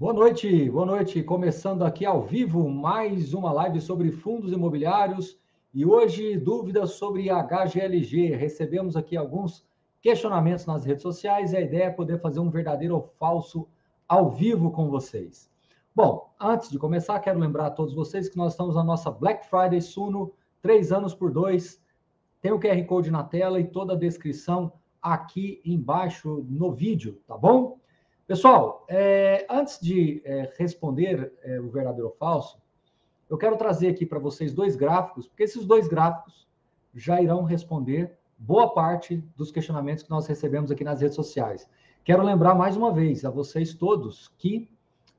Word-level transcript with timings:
Boa 0.00 0.14
noite, 0.14 0.70
boa 0.70 0.86
noite. 0.86 1.22
Começando 1.22 1.84
aqui 1.84 2.06
ao 2.06 2.22
vivo 2.22 2.66
mais 2.70 3.34
uma 3.34 3.52
live 3.52 3.82
sobre 3.82 4.10
fundos 4.10 4.50
imobiliários 4.50 5.38
e 5.74 5.84
hoje 5.84 6.38
dúvidas 6.38 6.92
sobre 6.92 7.28
HGLG. 7.28 8.34
Recebemos 8.34 8.96
aqui 8.96 9.14
alguns 9.14 9.62
questionamentos 10.00 10.64
nas 10.64 10.86
redes 10.86 11.02
sociais 11.02 11.52
e 11.52 11.58
a 11.58 11.60
ideia 11.60 11.84
é 11.84 11.90
poder 11.90 12.18
fazer 12.18 12.40
um 12.40 12.48
verdadeiro 12.48 12.94
ou 12.94 13.12
falso 13.18 13.68
ao 14.08 14.30
vivo 14.30 14.70
com 14.70 14.88
vocês. 14.88 15.50
Bom, 15.94 16.32
antes 16.40 16.70
de 16.70 16.78
começar, 16.78 17.20
quero 17.20 17.38
lembrar 17.38 17.66
a 17.66 17.70
todos 17.70 17.92
vocês 17.92 18.26
que 18.26 18.38
nós 18.38 18.54
estamos 18.54 18.76
na 18.76 18.82
nossa 18.82 19.10
Black 19.10 19.46
Friday 19.50 19.82
Suno, 19.82 20.32
três 20.62 20.92
anos 20.92 21.14
por 21.14 21.30
dois. 21.30 21.78
Tem 22.40 22.52
o 22.52 22.58
QR 22.58 22.82
Code 22.86 23.10
na 23.10 23.22
tela 23.22 23.60
e 23.60 23.64
toda 23.64 23.92
a 23.92 23.98
descrição 23.98 24.72
aqui 25.02 25.60
embaixo 25.62 26.42
no 26.48 26.72
vídeo, 26.72 27.20
tá 27.26 27.36
bom? 27.36 27.79
Pessoal, 28.30 28.86
é, 28.88 29.44
antes 29.50 29.80
de 29.80 30.22
é, 30.24 30.52
responder 30.56 31.32
é, 31.42 31.58
o 31.58 31.68
verdadeiro 31.68 32.06
ou 32.06 32.14
falso, 32.14 32.62
eu 33.28 33.36
quero 33.36 33.56
trazer 33.56 33.88
aqui 33.88 34.06
para 34.06 34.20
vocês 34.20 34.54
dois 34.54 34.76
gráficos, 34.76 35.26
porque 35.26 35.42
esses 35.42 35.66
dois 35.66 35.88
gráficos 35.88 36.46
já 36.94 37.20
irão 37.20 37.42
responder 37.42 38.16
boa 38.38 38.72
parte 38.72 39.16
dos 39.36 39.50
questionamentos 39.50 40.04
que 40.04 40.10
nós 40.10 40.28
recebemos 40.28 40.70
aqui 40.70 40.84
nas 40.84 41.00
redes 41.00 41.16
sociais. 41.16 41.68
Quero 42.04 42.22
lembrar 42.22 42.54
mais 42.54 42.76
uma 42.76 42.92
vez 42.92 43.24
a 43.24 43.30
vocês 43.30 43.74
todos 43.74 44.28
que 44.38 44.70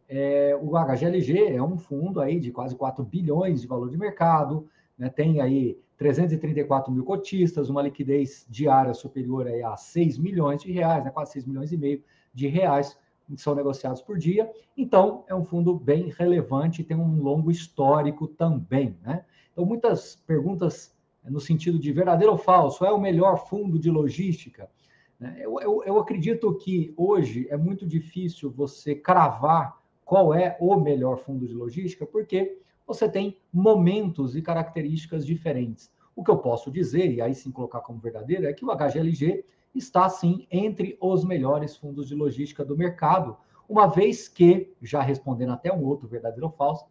é, 0.08 0.58
o 0.62 0.78
HGLG 0.78 1.54
é 1.54 1.62
um 1.62 1.78
fundo 1.78 2.22
aí 2.22 2.40
de 2.40 2.50
quase 2.50 2.78
4 2.78 3.04
bilhões 3.04 3.60
de 3.60 3.68
valor 3.68 3.90
de 3.90 3.98
mercado, 3.98 4.70
né, 4.98 5.10
tem 5.10 5.42
aí 5.42 5.78
334 5.98 6.90
mil 6.90 7.04
cotistas, 7.04 7.70
uma 7.70 7.82
liquidez 7.82 8.46
diária 8.50 8.94
superior 8.94 9.50
a 9.66 9.76
6 9.76 10.18
milhões 10.18 10.62
de 10.62 10.72
reais, 10.72 11.04
né, 11.04 11.12
quase 11.12 11.34
6 11.34 11.46
milhões 11.46 11.74
e 11.74 11.78
meio 11.78 12.02
de 12.34 12.48
reais 12.48 12.98
são 13.38 13.56
negociados 13.56 14.02
por 14.02 14.18
dia. 14.18 14.52
Então, 14.76 15.24
é 15.28 15.36
um 15.36 15.46
fundo 15.46 15.74
bem 15.74 16.10
relevante, 16.18 16.84
tem 16.84 16.98
um 16.98 17.22
longo 17.22 17.50
histórico 17.50 18.28
também. 18.28 18.98
Né? 19.02 19.24
Então, 19.52 19.66
muitas 19.66 20.16
perguntas 20.28 20.94
no 21.24 21.40
sentido 21.40 21.78
de 21.78 21.92
verdadeiro 21.92 22.32
ou 22.32 22.38
falso, 22.38 22.86
é 22.86 22.92
o 22.92 23.00
melhor 23.00 23.48
fundo 23.48 23.78
de 23.78 23.90
logística? 23.90 24.70
Né? 25.20 25.38
Eu, 25.40 25.60
eu, 25.60 25.84
eu 25.86 26.00
acredito 26.00 26.54
que 26.56 26.94
hoje 26.98 27.48
é 27.50 27.58
muito 27.58 27.86
difícil 27.86 28.50
você 28.50 28.96
cravar 28.96 29.80
qual 30.04 30.34
é 30.34 30.58
o 30.60 30.76
melhor 30.78 31.18
fundo 31.18 31.48
de 31.48 31.54
logística, 31.54 32.06
porque 32.06 32.58
você 32.86 33.08
tem 33.08 33.38
momentos 33.54 34.36
e 34.36 34.42
características 34.42 35.26
diferentes. 35.26 35.92
O 36.16 36.24
que 36.24 36.32
eu 36.32 36.38
posso 36.38 36.70
dizer, 36.70 37.12
e 37.12 37.22
aí 37.22 37.34
sim 37.34 37.52
colocar 37.52 37.80
como 37.82 38.00
verdadeiro, 38.00 38.46
é 38.46 38.54
que 38.54 38.66
o 38.66 38.76
HGLG 38.76 39.46
está 39.74 40.10
sim 40.10 40.48
entre 40.52 40.98
os 41.00 41.24
melhores 41.24 41.76
fundos 41.78 42.08
de 42.08 42.16
logística 42.16 42.64
do 42.64 42.78
mercado, 42.78 43.38
uma 43.68 43.88
vez 43.88 44.28
que, 44.28 44.74
já 44.82 45.02
respondendo 45.02 45.54
até 45.54 45.74
um 45.74 45.84
outro 45.84 46.08
verdadeiro 46.08 46.46
ou 46.46 46.52
falso, 46.52 46.86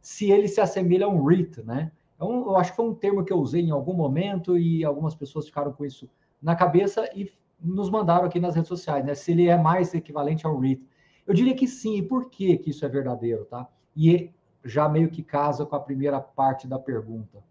se 0.00 0.30
ele 0.30 0.48
se 0.48 0.60
assemelha 0.60 1.06
a 1.06 1.08
um 1.08 1.24
REIT, 1.24 1.62
né? 1.62 1.90
É 2.20 2.24
eu 2.24 2.56
acho 2.56 2.70
que 2.70 2.76
foi 2.76 2.86
um 2.86 2.94
termo 2.94 3.24
que 3.24 3.32
eu 3.32 3.38
usei 3.38 3.62
em 3.62 3.70
algum 3.70 3.94
momento 3.94 4.58
e 4.58 4.84
algumas 4.84 5.14
pessoas 5.14 5.46
ficaram 5.46 5.72
com 5.72 5.84
isso 5.84 6.08
na 6.40 6.54
cabeça 6.54 7.10
e 7.14 7.32
nos 7.60 7.90
mandaram 7.90 8.26
aqui 8.26 8.38
nas 8.38 8.54
redes 8.54 8.68
sociais, 8.68 9.04
né? 9.04 9.14
Se 9.14 9.32
ele 9.32 9.48
é 9.48 9.56
mais 9.56 9.92
equivalente 9.94 10.46
ao 10.46 10.58
REIT. 10.58 10.86
Eu 11.26 11.34
diria 11.34 11.54
que 11.54 11.66
sim. 11.66 11.96
E 11.96 12.02
por 12.02 12.30
que, 12.30 12.58
que 12.58 12.70
isso 12.70 12.84
é 12.84 12.88
verdadeiro, 12.88 13.44
tá? 13.44 13.68
E 13.96 14.30
já 14.64 14.88
meio 14.88 15.10
que 15.10 15.22
casa 15.22 15.66
com 15.66 15.76
a 15.76 15.80
primeira 15.80 16.20
parte 16.20 16.66
da 16.66 16.78
pergunta. 16.78 17.42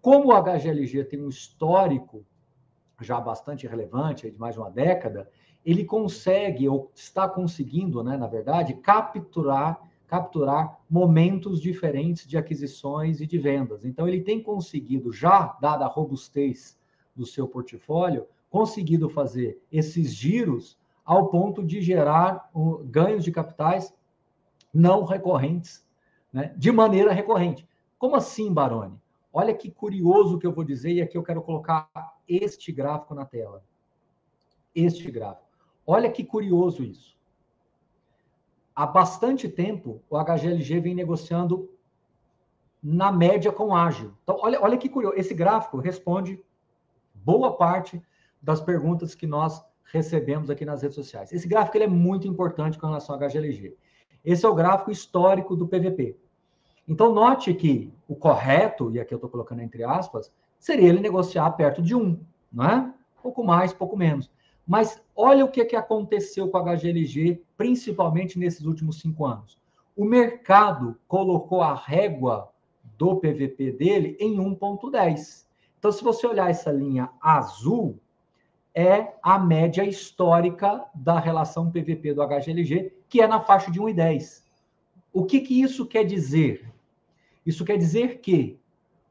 Como 0.00 0.32
o 0.32 0.42
HGLG 0.42 1.04
tem 1.04 1.22
um 1.22 1.28
histórico 1.28 2.24
já 3.02 3.20
bastante 3.20 3.66
relevante, 3.66 4.30
de 4.30 4.38
mais 4.38 4.54
de 4.54 4.60
uma 4.60 4.70
década, 4.70 5.28
ele 5.64 5.84
consegue, 5.84 6.68
ou 6.68 6.90
está 6.94 7.28
conseguindo, 7.28 8.02
né, 8.02 8.16
na 8.16 8.26
verdade, 8.26 8.74
capturar, 8.74 9.80
capturar 10.06 10.78
momentos 10.90 11.60
diferentes 11.60 12.26
de 12.26 12.36
aquisições 12.36 13.20
e 13.20 13.26
de 13.26 13.38
vendas. 13.38 13.84
Então, 13.84 14.08
ele 14.08 14.20
tem 14.20 14.42
conseguido, 14.42 15.12
já 15.12 15.56
dada 15.60 15.84
a 15.84 15.88
robustez 15.88 16.78
do 17.14 17.24
seu 17.24 17.46
portfólio, 17.46 18.26
conseguido 18.50 19.08
fazer 19.08 19.62
esses 19.70 20.12
giros 20.12 20.78
ao 21.04 21.28
ponto 21.28 21.64
de 21.64 21.80
gerar 21.80 22.50
ganhos 22.84 23.24
de 23.24 23.32
capitais 23.32 23.94
não 24.72 25.04
recorrentes, 25.04 25.84
né, 26.32 26.54
de 26.56 26.70
maneira 26.70 27.12
recorrente. 27.12 27.66
Como 27.98 28.16
assim, 28.16 28.52
Baroni? 28.52 29.01
Olha 29.32 29.54
que 29.54 29.70
curioso 29.70 30.38
que 30.38 30.46
eu 30.46 30.52
vou 30.52 30.64
dizer, 30.64 30.92
e 30.92 31.02
aqui 31.02 31.16
eu 31.16 31.22
quero 31.22 31.42
colocar 31.42 31.88
este 32.28 32.70
gráfico 32.70 33.14
na 33.14 33.24
tela. 33.24 33.64
Este 34.74 35.10
gráfico. 35.10 35.48
Olha 35.86 36.10
que 36.10 36.22
curioso 36.22 36.84
isso. 36.84 37.16
Há 38.74 38.86
bastante 38.86 39.48
tempo, 39.48 40.02
o 40.08 40.16
HGLG 40.16 40.80
vem 40.80 40.94
negociando 40.94 41.70
na 42.82 43.12
média 43.12 43.52
com 43.52 43.74
ágil. 43.74 44.12
Então, 44.22 44.38
olha, 44.40 44.60
olha 44.60 44.76
que 44.76 44.88
curioso. 44.88 45.16
Esse 45.16 45.34
gráfico 45.34 45.78
responde 45.78 46.42
boa 47.14 47.56
parte 47.56 48.02
das 48.40 48.60
perguntas 48.60 49.14
que 49.14 49.26
nós 49.26 49.64
recebemos 49.84 50.50
aqui 50.50 50.64
nas 50.64 50.82
redes 50.82 50.96
sociais. 50.96 51.32
Esse 51.32 51.46
gráfico 51.46 51.76
ele 51.76 51.84
é 51.84 51.88
muito 51.88 52.26
importante 52.26 52.78
com 52.78 52.86
relação 52.86 53.14
ao 53.14 53.20
HGLG. 53.20 53.76
Esse 54.24 54.44
é 54.44 54.48
o 54.48 54.54
gráfico 54.54 54.90
histórico 54.90 55.54
do 55.54 55.68
PVP. 55.68 56.16
Então, 56.92 57.10
note 57.10 57.54
que 57.54 57.90
o 58.06 58.14
correto, 58.14 58.90
e 58.90 59.00
aqui 59.00 59.14
eu 59.14 59.16
estou 59.16 59.30
colocando 59.30 59.62
entre 59.62 59.82
aspas, 59.82 60.30
seria 60.58 60.90
ele 60.90 61.00
negociar 61.00 61.50
perto 61.52 61.80
de 61.80 61.94
um, 61.94 62.20
não 62.52 62.66
é? 62.66 62.92
Pouco 63.22 63.42
mais, 63.42 63.72
pouco 63.72 63.96
menos. 63.96 64.30
Mas 64.66 65.02
olha 65.16 65.42
o 65.42 65.50
que, 65.50 65.64
que 65.64 65.74
aconteceu 65.74 66.50
com 66.50 66.58
a 66.58 66.76
HGLG, 66.76 67.42
principalmente 67.56 68.38
nesses 68.38 68.66
últimos 68.66 69.00
cinco 69.00 69.24
anos. 69.24 69.56
O 69.96 70.04
mercado 70.04 70.94
colocou 71.08 71.62
a 71.62 71.74
régua 71.74 72.50
do 72.98 73.16
PVP 73.16 73.72
dele 73.72 74.14
em 74.20 74.36
1,10. 74.36 75.46
Então, 75.78 75.90
se 75.90 76.04
você 76.04 76.26
olhar 76.26 76.50
essa 76.50 76.70
linha 76.70 77.08
azul, 77.22 77.98
é 78.74 79.14
a 79.22 79.38
média 79.38 79.82
histórica 79.82 80.84
da 80.94 81.18
relação 81.18 81.70
PVP 81.70 82.12
do 82.12 82.22
HGLG, 82.22 82.92
que 83.08 83.22
é 83.22 83.26
na 83.26 83.40
faixa 83.40 83.70
de 83.70 83.80
1,10. 83.80 84.42
O 85.10 85.24
que, 85.24 85.40
que 85.40 85.58
isso 85.58 85.86
quer 85.86 86.04
dizer? 86.04 86.70
Isso 87.44 87.64
quer 87.64 87.76
dizer 87.76 88.20
que 88.20 88.58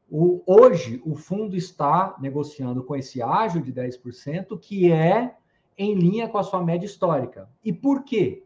o, 0.10 0.42
hoje 0.46 1.02
o 1.06 1.16
fundo 1.16 1.56
está 1.56 2.16
negociando 2.20 2.84
com 2.84 2.96
esse 2.96 3.22
ágio 3.22 3.62
de 3.62 3.72
10%, 3.72 4.60
que 4.60 4.92
é 4.92 5.36
em 5.78 5.96
linha 5.96 6.28
com 6.28 6.38
a 6.38 6.44
sua 6.44 6.64
média 6.64 6.86
histórica. 6.86 7.50
E 7.64 7.72
por 7.72 8.04
quê? 8.04 8.44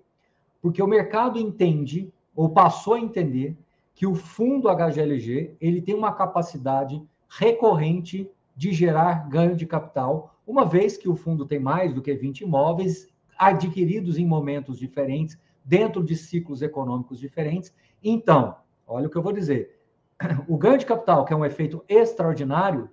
Porque 0.62 0.82
o 0.82 0.88
mercado 0.88 1.40
entende, 1.40 2.12
ou 2.36 2.50
passou 2.50 2.94
a 2.94 3.00
entender, 3.00 3.58
que 3.94 4.06
o 4.06 4.14
fundo 4.14 4.70
HGLG 4.70 5.56
ele 5.60 5.82
tem 5.82 5.96
uma 5.96 6.14
capacidade 6.14 7.02
recorrente 7.28 8.30
de 8.56 8.72
gerar 8.72 9.28
ganho 9.30 9.56
de 9.56 9.66
capital, 9.66 10.36
uma 10.46 10.66
vez 10.66 10.98
que 10.98 11.10
o 11.10 11.16
fundo 11.16 11.46
tem 11.46 11.60
mais 11.60 11.94
do 11.94 12.02
que 12.02 12.14
20 12.14 12.42
imóveis 12.42 13.08
adquiridos 13.38 14.18
em 14.18 14.26
momentos 14.26 14.78
diferentes, 14.78 15.38
dentro 15.64 16.04
de 16.04 16.16
ciclos 16.16 16.62
econômicos 16.62 17.20
diferentes. 17.20 17.74
Então, 18.04 18.56
olha 18.88 19.08
o 19.08 19.10
que 19.10 19.18
eu 19.18 19.22
vou 19.22 19.34
dizer 19.34 19.80
o 20.48 20.58
ganho 20.58 20.78
de 20.78 20.86
capital, 20.86 21.26
que 21.26 21.34
é 21.34 21.36
um 21.36 21.46
efeito 21.46 21.84
extraordinário, 21.88 22.90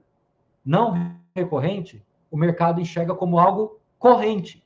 não 0.64 1.16
recorrente, 1.34 2.04
o 2.30 2.36
mercado 2.36 2.80
enxerga 2.80 3.14
como 3.14 3.38
algo 3.38 3.80
corrente. 3.98 4.64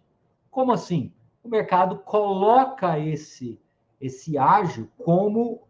Como 0.51 0.73
assim? 0.73 1.13
O 1.43 1.49
mercado 1.49 1.99
coloca 1.99 2.99
esse 2.99 3.61
esse 3.99 4.37
ágio 4.37 4.91
como 4.99 5.63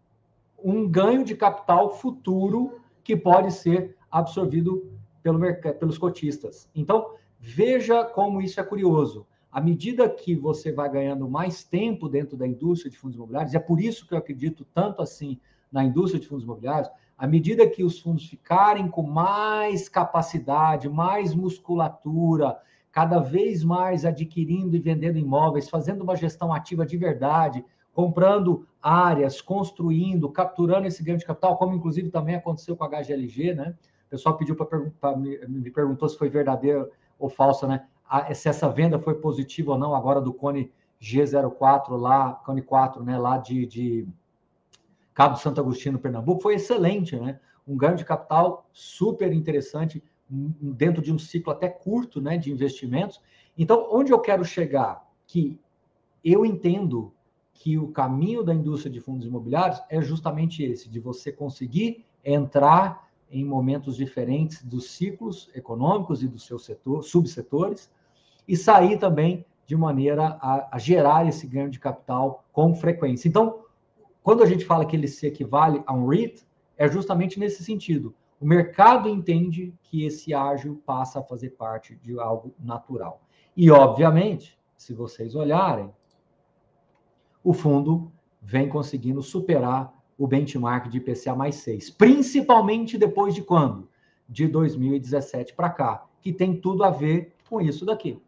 um 0.63 0.89
ganho 0.89 1.25
de 1.25 1.37
capital 1.37 1.91
futuro 1.91 2.81
que 3.05 3.17
pode 3.17 3.53
ser 3.53 3.97
absorvido 4.11 4.91
pelo 5.23 5.39
pelos 5.79 5.97
cotistas. 5.97 6.69
Então, 6.75 7.15
veja 7.39 8.05
como 8.05 8.41
isso 8.41 8.61
é 8.61 8.65
curioso. 8.65 9.27
À 9.57 9.61
medida 9.63 10.07
que 10.07 10.35
você 10.35 10.71
vai 10.71 10.87
ganhando 10.87 11.27
mais 11.31 11.65
tempo 11.65 12.11
dentro 12.11 12.37
da 12.37 12.47
indústria 12.47 12.91
de 12.91 12.99
fundos 12.99 13.17
imobiliários, 13.17 13.55
é 13.55 13.59
por 13.59 13.81
isso 13.81 14.07
que 14.07 14.13
eu 14.13 14.19
acredito 14.19 14.67
tanto 14.67 15.01
assim 15.01 15.41
na 15.73 15.83
indústria 15.83 16.21
de 16.21 16.29
fundos 16.29 16.45
imobiliários, 16.45 16.91
à 17.17 17.27
medida 17.27 17.67
que 17.67 17.83
os 17.83 17.99
fundos 17.99 18.27
ficarem 18.27 18.87
com 18.87 19.03
mais 19.03 19.89
capacidade, 19.89 20.91
mais 20.91 21.35
musculatura, 21.35 22.59
cada 22.93 23.19
vez 23.19 23.65
mais 23.65 24.05
adquirindo 24.05 24.77
e 24.77 24.79
vendendo 24.79 25.17
imóveis, 25.17 25.71
fazendo 25.71 26.03
uma 26.03 26.17
gestão 26.17 26.53
ativa 26.53 26.85
de 26.85 26.99
verdade, 26.99 27.65
comprando 27.95 28.69
áreas, 28.83 29.41
construindo, 29.41 30.29
capturando 30.29 30.87
esse 30.87 31.03
ganho 31.03 31.17
de 31.17 31.25
capital, 31.25 31.57
como 31.57 31.75
inclusive 31.75 32.11
também 32.11 32.35
aconteceu 32.35 32.77
com 32.77 32.85
a 32.85 32.89
HGLG, 32.89 33.55
né? 33.55 33.75
O 34.07 34.11
pessoal 34.11 34.37
pediu 34.37 34.55
para 34.55 35.17
me, 35.17 35.71
perguntou 35.71 36.11
se 36.11 36.19
foi 36.19 36.29
verdadeiro 36.29 36.91
ou 37.19 37.31
falso, 37.31 37.67
né? 37.67 37.87
Se 38.35 38.49
essa 38.49 38.69
venda 38.69 38.99
foi 38.99 39.15
positiva 39.15 39.73
ou 39.73 39.79
não 39.79 39.95
agora 39.95 40.21
do 40.21 40.33
Cone 40.33 40.73
G04 41.01 41.91
lá, 41.97 42.33
Cone 42.33 42.63
4, 42.63 43.03
né? 43.03 43.19
Lá 43.19 43.39
de, 43.39 43.67
de 43.67 44.09
Cabo 45.13 45.37
Santo 45.37 45.61
Agostinho, 45.61 45.99
Pernambuco, 45.99 46.43
foi 46.43 46.55
excelente, 46.55 47.17
né? 47.17 47.41
Um 47.67 47.77
ganho 47.77 47.97
de 47.97 48.05
capital 48.05 48.69
super 48.73 49.33
interessante 49.33 50.03
dentro 50.29 51.03
de 51.03 51.13
um 51.13 51.19
ciclo 51.19 51.53
até 51.53 51.69
curto, 51.69 52.21
né, 52.21 52.37
de 52.37 52.51
investimentos. 52.51 53.21
Então, 53.57 53.89
onde 53.91 54.13
eu 54.13 54.19
quero 54.19 54.45
chegar? 54.45 55.09
Que 55.27 55.59
eu 56.25 56.45
entendo 56.45 57.13
que 57.53 57.79
o 57.79 57.89
caminho 57.89 58.43
da 58.43 58.55
indústria 58.55 58.93
de 58.93 59.01
fundos 59.01 59.27
imobiliários 59.27 59.81
é 59.89 60.01
justamente 60.03 60.63
esse, 60.63 60.89
de 60.89 61.01
você 61.01 61.33
conseguir 61.33 62.05
entrar 62.25 63.06
em 63.31 63.45
momentos 63.45 63.97
diferentes 63.97 64.63
dos 64.63 64.91
ciclos 64.91 65.51
econômicos 65.55 66.23
e 66.23 66.29
dos 66.29 66.47
seus 66.47 66.65
setor, 66.65 67.03
subsetores 67.03 67.91
e 68.47 68.57
sair 68.57 68.99
também 68.99 69.45
de 69.67 69.77
maneira 69.77 70.39
a, 70.41 70.77
a, 70.77 70.79
gerar 70.79 71.27
esse 71.27 71.47
ganho 71.47 71.69
de 71.69 71.81
capital 71.81 72.45
com 72.53 72.75
frequência. 72.75 73.29
Então, 73.29 73.65
quando 74.23 74.43
a 74.43 74.47
gente 74.47 74.65
fala 74.65 74.87
que 74.87 74.95
ele 74.95 75.09
se 75.09 75.27
equivale 75.27 75.83
a 75.87 75.93
um 75.93 76.07
REIT, 76.07 76.47
é 76.77 76.89
justamente 76.89 77.39
nesse 77.41 77.65
sentido. 77.65 78.15
O 78.41 78.47
mercado 78.47 79.09
entende 79.09 79.75
que 79.83 80.05
esse 80.05 80.35
ágil 80.35 80.81
passa 80.85 81.19
a 81.19 81.23
fazer 81.23 81.51
parte 81.51 81.97
de 81.97 82.19
algo 82.19 82.55
natural. 82.59 83.23
E, 83.57 83.71
obviamente, 83.71 84.59
se 84.77 84.93
vocês 84.93 85.35
olharem, 85.35 85.91
o 87.43 87.53
fundo 87.53 88.13
vem 88.43 88.69
conseguindo 88.69 89.23
superar 89.23 89.96
o 90.19 90.27
benchmark 90.27 90.89
de 90.89 90.99
IPCA 90.99 91.35
mais 91.35 91.57
6, 91.57 91.91
principalmente 91.91 92.97
depois 92.97 93.35
de 93.35 93.43
quando? 93.43 93.89
De 94.29 94.49
2017 94.49 95.55
para 95.55 95.71
cá, 95.71 96.07
que 96.21 96.33
tem 96.33 96.59
tudo 96.61 96.83
a 96.85 96.91
ver 96.91 97.35
com 97.49 97.61
isso 97.61 97.85
daqui. 97.85 98.21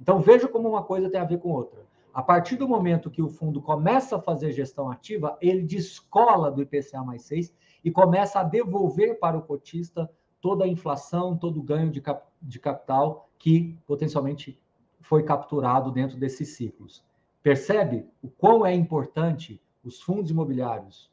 Então 0.00 0.20
veja 0.20 0.48
como 0.48 0.68
uma 0.68 0.82
coisa 0.82 1.10
tem 1.10 1.20
a 1.20 1.24
ver 1.24 1.38
com 1.38 1.50
outra. 1.50 1.82
A 2.14 2.22
partir 2.22 2.56
do 2.56 2.68
momento 2.68 3.10
que 3.10 3.22
o 3.22 3.28
fundo 3.28 3.60
começa 3.60 4.16
a 4.16 4.20
fazer 4.20 4.52
gestão 4.52 4.90
ativa, 4.90 5.36
ele 5.40 5.62
descola 5.62 6.50
do 6.50 6.62
IPCA 6.62 7.02
mais 7.02 7.22
6 7.22 7.54
e 7.84 7.90
começa 7.90 8.40
a 8.40 8.44
devolver 8.44 9.18
para 9.18 9.36
o 9.36 9.42
cotista 9.42 10.10
toda 10.40 10.64
a 10.64 10.68
inflação, 10.68 11.36
todo 11.36 11.60
o 11.60 11.62
ganho 11.62 11.90
de, 11.90 12.00
cap 12.00 12.26
de 12.40 12.58
capital 12.58 13.28
que 13.38 13.78
potencialmente 13.86 14.60
foi 15.00 15.22
capturado 15.22 15.90
dentro 15.90 16.16
desses 16.16 16.56
ciclos. 16.56 17.04
Percebe 17.42 18.06
o 18.22 18.28
quão 18.28 18.64
é 18.64 18.74
importante 18.74 19.60
os 19.84 20.00
fundos 20.00 20.30
imobiliários 20.30 21.11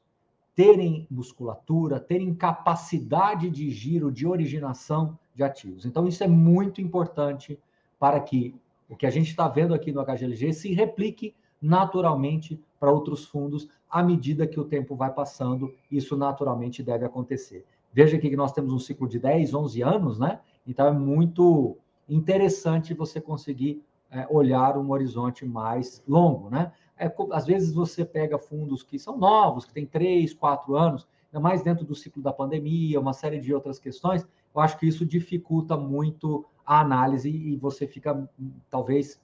terem 0.59 1.07
musculatura, 1.09 2.01
terem 2.01 2.35
capacidade 2.35 3.49
de 3.49 3.71
giro, 3.71 4.11
de 4.11 4.27
originação 4.27 5.17
de 5.33 5.41
ativos. 5.41 5.85
Então, 5.85 6.05
isso 6.05 6.21
é 6.21 6.27
muito 6.27 6.81
importante 6.81 7.57
para 7.97 8.19
que 8.19 8.53
o 8.89 8.93
que 8.97 9.05
a 9.05 9.09
gente 9.09 9.29
está 9.29 9.47
vendo 9.47 9.73
aqui 9.73 9.93
no 9.93 10.03
HGLG 10.03 10.51
se 10.51 10.73
replique 10.73 11.33
naturalmente 11.61 12.61
para 12.77 12.91
outros 12.91 13.23
fundos 13.23 13.69
à 13.89 14.03
medida 14.03 14.45
que 14.45 14.59
o 14.59 14.65
tempo 14.65 14.97
vai 14.97 15.13
passando. 15.13 15.73
Isso 15.89 16.17
naturalmente 16.17 16.83
deve 16.83 17.05
acontecer. 17.05 17.65
Veja 17.93 18.17
aqui 18.17 18.29
que 18.29 18.35
nós 18.35 18.51
temos 18.51 18.73
um 18.73 18.79
ciclo 18.79 19.07
de 19.07 19.17
10, 19.17 19.53
11 19.53 19.81
anos, 19.81 20.19
né? 20.19 20.41
Então 20.67 20.85
é 20.85 20.91
muito 20.91 21.77
interessante 22.09 22.93
você 22.93 23.21
conseguir 23.21 23.81
é, 24.11 24.27
olhar 24.29 24.77
um 24.77 24.91
horizonte 24.91 25.45
mais 25.45 26.03
longo, 26.05 26.49
né? 26.49 26.73
É, 26.99 27.09
às 27.31 27.45
vezes 27.45 27.73
você 27.73 28.03
pega 28.03 28.37
fundos 28.37 28.83
que 28.83 28.99
são 28.99 29.17
novos, 29.17 29.63
que 29.63 29.73
têm 29.73 29.85
três, 29.85 30.33
quatro 30.33 30.75
anos, 30.75 31.07
ainda 31.31 31.41
mais 31.41 31.63
dentro 31.63 31.85
do 31.85 31.95
ciclo 31.95 32.21
da 32.21 32.33
pandemia, 32.33 32.99
uma 32.99 33.13
série 33.13 33.39
de 33.39 33.53
outras 33.53 33.79
questões. 33.79 34.27
Eu 34.53 34.61
acho 34.61 34.77
que 34.77 34.85
isso 34.85 35.05
dificulta 35.05 35.77
muito 35.77 36.45
a 36.65 36.81
análise 36.81 37.29
e 37.29 37.55
você 37.55 37.87
fica, 37.87 38.29
talvez, 38.69 39.19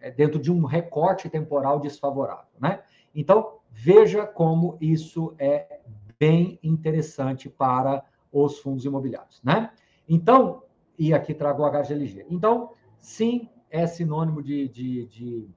é, 0.00 0.10
dentro 0.10 0.40
de 0.40 0.50
um 0.50 0.64
recorte 0.64 1.30
temporal 1.30 1.78
desfavorável, 1.78 2.50
né? 2.60 2.82
Então, 3.14 3.58
veja 3.70 4.26
como 4.26 4.76
isso 4.80 5.34
é 5.38 5.80
bem 6.18 6.58
interessante 6.62 7.48
para 7.48 8.04
os 8.32 8.58
fundos 8.58 8.84
imobiliários, 8.84 9.40
né? 9.42 9.70
Então, 10.08 10.64
e 10.98 11.14
aqui 11.14 11.32
trago 11.32 11.62
o 11.62 11.70
HGLG. 11.70 12.26
Então, 12.28 12.72
sim, 12.98 13.48
é 13.70 13.86
sinônimo 13.86 14.42
de, 14.42 14.68
de, 14.68 15.06
de 15.06 15.48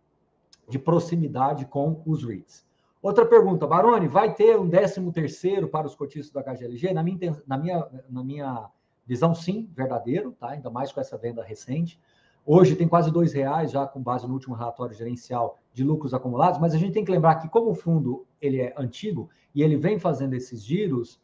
de 0.67 0.79
proximidade 0.79 1.65
com 1.65 2.01
os 2.05 2.23
REITs. 2.23 2.65
Outra 3.01 3.25
pergunta, 3.25 3.67
Baroni, 3.67 4.07
vai 4.07 4.33
ter 4.33 4.59
um 4.59 4.67
13 4.67 5.11
terceiro 5.11 5.67
para 5.67 5.85
os 5.85 5.95
cotistas 5.95 6.31
do 6.31 6.39
HGLG? 6.39 6.91
Na 6.91 7.03
minha, 7.03 7.37
na, 7.45 7.57
minha, 7.57 7.87
na 8.09 8.23
minha 8.23 8.69
visão, 9.05 9.35
sim, 9.35 9.69
verdadeiro, 9.75 10.31
tá? 10.31 10.49
ainda 10.49 10.69
mais 10.69 10.91
com 10.91 10.99
essa 10.99 11.15
venda 11.15 11.43
recente. 11.43 11.99
Hoje 12.43 12.75
tem 12.75 12.87
quase 12.87 13.11
dois 13.11 13.33
reais 13.33 13.71
já 13.71 13.85
com 13.87 14.01
base 14.01 14.27
no 14.27 14.33
último 14.33 14.55
relatório 14.55 14.95
gerencial 14.95 15.57
de 15.73 15.83
lucros 15.83 16.13
acumulados, 16.13 16.59
mas 16.59 16.73
a 16.73 16.77
gente 16.77 16.93
tem 16.93 17.05
que 17.05 17.11
lembrar 17.11 17.35
que 17.35 17.49
como 17.49 17.71
o 17.71 17.75
fundo 17.75 18.25
ele 18.41 18.61
é 18.61 18.73
antigo 18.77 19.29
e 19.53 19.63
ele 19.63 19.77
vem 19.77 19.99
fazendo 19.99 20.33
esses 20.33 20.63
giros, 20.63 21.19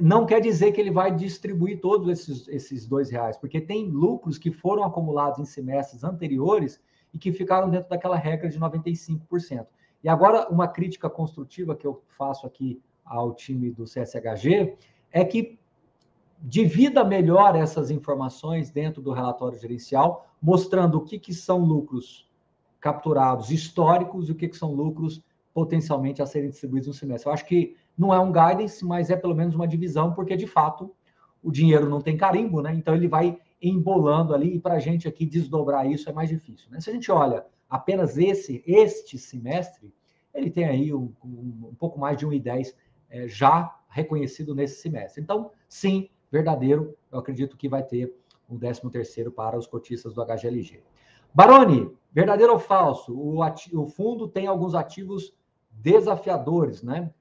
não 0.00 0.26
quer 0.26 0.40
dizer 0.40 0.72
que 0.72 0.80
ele 0.80 0.90
vai 0.90 1.14
distribuir 1.14 1.80
todos 1.80 2.08
esses, 2.08 2.48
esses 2.48 2.86
dois 2.86 3.10
reais, 3.10 3.36
porque 3.36 3.60
tem 3.60 3.88
lucros 3.88 4.38
que 4.38 4.50
foram 4.50 4.84
acumulados 4.84 5.38
em 5.38 5.44
semestres 5.44 6.04
anteriores 6.04 6.80
e 7.12 7.18
que 7.18 7.32
ficaram 7.32 7.70
dentro 7.70 7.88
daquela 7.88 8.16
regra 8.16 8.48
de 8.48 8.58
95%. 8.58 9.66
E 10.02 10.08
agora, 10.08 10.48
uma 10.48 10.68
crítica 10.68 11.10
construtiva 11.10 11.74
que 11.74 11.86
eu 11.86 12.02
faço 12.16 12.46
aqui 12.46 12.80
ao 13.04 13.34
time 13.34 13.70
do 13.70 13.84
CSHG 13.84 14.76
é 15.10 15.24
que 15.24 15.58
divida 16.40 17.04
melhor 17.04 17.56
essas 17.56 17.90
informações 17.90 18.70
dentro 18.70 19.02
do 19.02 19.12
relatório 19.12 19.58
gerencial, 19.58 20.28
mostrando 20.40 20.98
o 20.98 21.04
que, 21.04 21.18
que 21.18 21.34
são 21.34 21.58
lucros 21.58 22.28
capturados 22.80 23.50
históricos 23.50 24.28
e 24.28 24.32
o 24.32 24.34
que, 24.34 24.48
que 24.48 24.56
são 24.56 24.72
lucros 24.72 25.20
potencialmente 25.52 26.22
a 26.22 26.26
serem 26.26 26.50
distribuídos 26.50 26.86
no 26.86 26.94
semestre. 26.94 27.28
Eu 27.28 27.32
acho 27.32 27.44
que 27.44 27.76
não 27.96 28.14
é 28.14 28.20
um 28.20 28.30
guidance, 28.30 28.84
mas 28.84 29.10
é 29.10 29.16
pelo 29.16 29.34
menos 29.34 29.56
uma 29.56 29.66
divisão, 29.66 30.12
porque 30.12 30.36
de 30.36 30.46
fato 30.46 30.94
o 31.42 31.50
dinheiro 31.50 31.88
não 31.88 32.00
tem 32.00 32.16
carimbo, 32.16 32.62
né? 32.62 32.72
Então 32.74 32.94
ele 32.94 33.08
vai 33.08 33.38
embolando 33.60 34.34
ali, 34.34 34.54
e 34.56 34.60
para 34.60 34.74
a 34.74 34.78
gente 34.78 35.08
aqui 35.08 35.26
desdobrar 35.26 35.90
isso 35.90 36.08
é 36.08 36.12
mais 36.12 36.28
difícil. 36.28 36.70
Né? 36.70 36.80
Se 36.80 36.90
a 36.90 36.92
gente 36.92 37.10
olha 37.10 37.44
apenas 37.68 38.16
esse, 38.16 38.62
este 38.66 39.18
semestre, 39.18 39.92
ele 40.32 40.50
tem 40.50 40.64
aí 40.64 40.94
um, 40.94 41.12
um, 41.24 41.68
um 41.70 41.74
pouco 41.74 41.98
mais 41.98 42.16
de 42.16 42.26
1,10 42.26 42.74
é, 43.10 43.26
já 43.26 43.76
reconhecido 43.88 44.54
nesse 44.54 44.80
semestre. 44.80 45.20
Então, 45.20 45.50
sim, 45.68 46.08
verdadeiro, 46.30 46.96
eu 47.10 47.18
acredito 47.18 47.56
que 47.56 47.68
vai 47.68 47.82
ter 47.82 48.14
um 48.48 48.58
13 48.58 48.88
terceiro 48.90 49.30
para 49.30 49.58
os 49.58 49.66
cotistas 49.66 50.14
do 50.14 50.24
HGLG. 50.24 50.82
Baroni, 51.34 51.90
verdadeiro 52.12 52.52
ou 52.52 52.58
falso? 52.58 53.14
O, 53.14 53.40
o 53.40 53.86
fundo 53.86 54.28
tem 54.28 54.46
alguns 54.46 54.74
ativos 54.74 55.34
desafiadores, 55.70 56.82
né? 56.82 57.12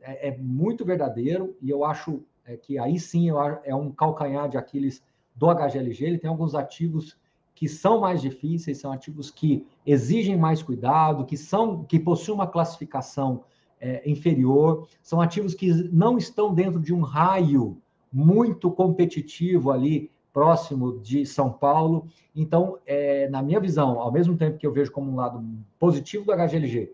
É, 0.00 0.28
é 0.28 0.36
muito 0.36 0.84
verdadeiro 0.84 1.56
e 1.60 1.68
eu 1.68 1.84
acho 1.84 2.24
é, 2.44 2.56
que 2.56 2.78
aí 2.78 2.98
sim 2.98 3.28
é 3.64 3.74
um 3.74 3.90
calcanhar 3.90 4.48
de 4.48 4.56
Aquiles 4.56 5.02
do 5.38 5.48
HGLG, 5.48 6.04
ele 6.04 6.18
tem 6.18 6.28
alguns 6.28 6.54
ativos 6.54 7.16
que 7.54 7.68
são 7.68 8.00
mais 8.00 8.20
difíceis, 8.20 8.78
são 8.78 8.92
ativos 8.92 9.30
que 9.30 9.66
exigem 9.86 10.36
mais 10.36 10.62
cuidado, 10.62 11.24
que 11.24 11.36
são 11.36 11.84
que 11.84 11.98
possuem 11.98 12.36
uma 12.36 12.46
classificação 12.46 13.44
é, 13.80 14.08
inferior, 14.08 14.86
são 15.02 15.20
ativos 15.20 15.54
que 15.54 15.72
não 15.92 16.18
estão 16.18 16.54
dentro 16.54 16.80
de 16.80 16.92
um 16.92 17.00
raio 17.00 17.80
muito 18.12 18.70
competitivo 18.70 19.70
ali 19.70 20.10
próximo 20.32 20.98
de 21.00 21.26
São 21.26 21.52
Paulo. 21.52 22.06
Então, 22.34 22.78
é, 22.86 23.28
na 23.28 23.42
minha 23.42 23.60
visão, 23.60 23.98
ao 23.98 24.12
mesmo 24.12 24.36
tempo 24.36 24.58
que 24.58 24.66
eu 24.66 24.72
vejo 24.72 24.92
como 24.92 25.10
um 25.10 25.16
lado 25.16 25.44
positivo 25.78 26.24
do 26.24 26.32
HGLG, 26.32 26.92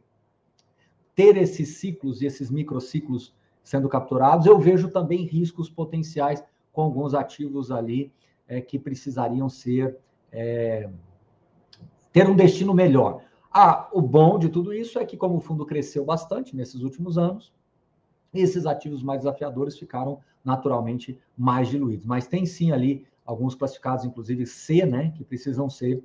ter 1.14 1.36
esses 1.36 1.76
ciclos 1.76 2.22
e 2.22 2.26
esses 2.26 2.50
microciclos 2.50 3.34
sendo 3.62 3.88
capturados, 3.88 4.46
eu 4.46 4.58
vejo 4.58 4.88
também 4.88 5.24
riscos 5.24 5.70
potenciais 5.70 6.42
com 6.72 6.82
alguns 6.82 7.14
ativos 7.14 7.70
ali 7.70 8.12
é, 8.48 8.60
que 8.60 8.78
precisariam 8.78 9.48
ser 9.48 9.98
é, 10.32 10.88
ter 12.12 12.28
um 12.28 12.36
destino 12.36 12.74
melhor. 12.74 13.22
Ah, 13.52 13.88
o 13.92 14.00
bom 14.00 14.38
de 14.38 14.48
tudo 14.48 14.72
isso 14.72 14.98
é 14.98 15.04
que, 15.04 15.16
como 15.16 15.36
o 15.36 15.40
fundo 15.40 15.64
cresceu 15.64 16.04
bastante 16.04 16.56
nesses 16.56 16.82
últimos 16.82 17.16
anos, 17.16 17.52
esses 18.32 18.66
ativos 18.66 19.02
mais 19.02 19.20
desafiadores 19.20 19.78
ficaram 19.78 20.20
naturalmente 20.44 21.18
mais 21.36 21.68
diluídos. 21.68 22.04
Mas 22.04 22.26
tem 22.26 22.44
sim 22.44 22.72
ali 22.72 23.06
alguns 23.24 23.54
classificados, 23.54 24.04
inclusive 24.04 24.44
C, 24.46 24.84
né, 24.84 25.12
que 25.16 25.24
precisam 25.24 25.70
ser 25.70 26.04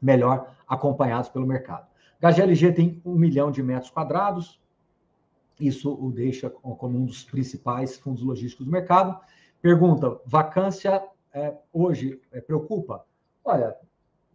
melhor 0.00 0.54
acompanhados 0.68 1.28
pelo 1.28 1.46
mercado. 1.46 1.86
HGLG 2.20 2.72
tem 2.72 3.02
um 3.04 3.14
milhão 3.14 3.50
de 3.50 3.62
metros 3.62 3.90
quadrados, 3.90 4.60
isso 5.58 5.92
o 5.92 6.10
deixa 6.10 6.50
como 6.50 6.98
um 6.98 7.04
dos 7.04 7.24
principais 7.24 7.96
fundos 7.98 8.22
logísticos 8.22 8.66
do 8.66 8.72
mercado. 8.72 9.18
Pergunta: 9.62 10.20
vacância 10.26 11.02
é, 11.34 11.52
hoje 11.72 12.20
é, 12.32 12.40
preocupa? 12.40 13.04
Olha, 13.44 13.76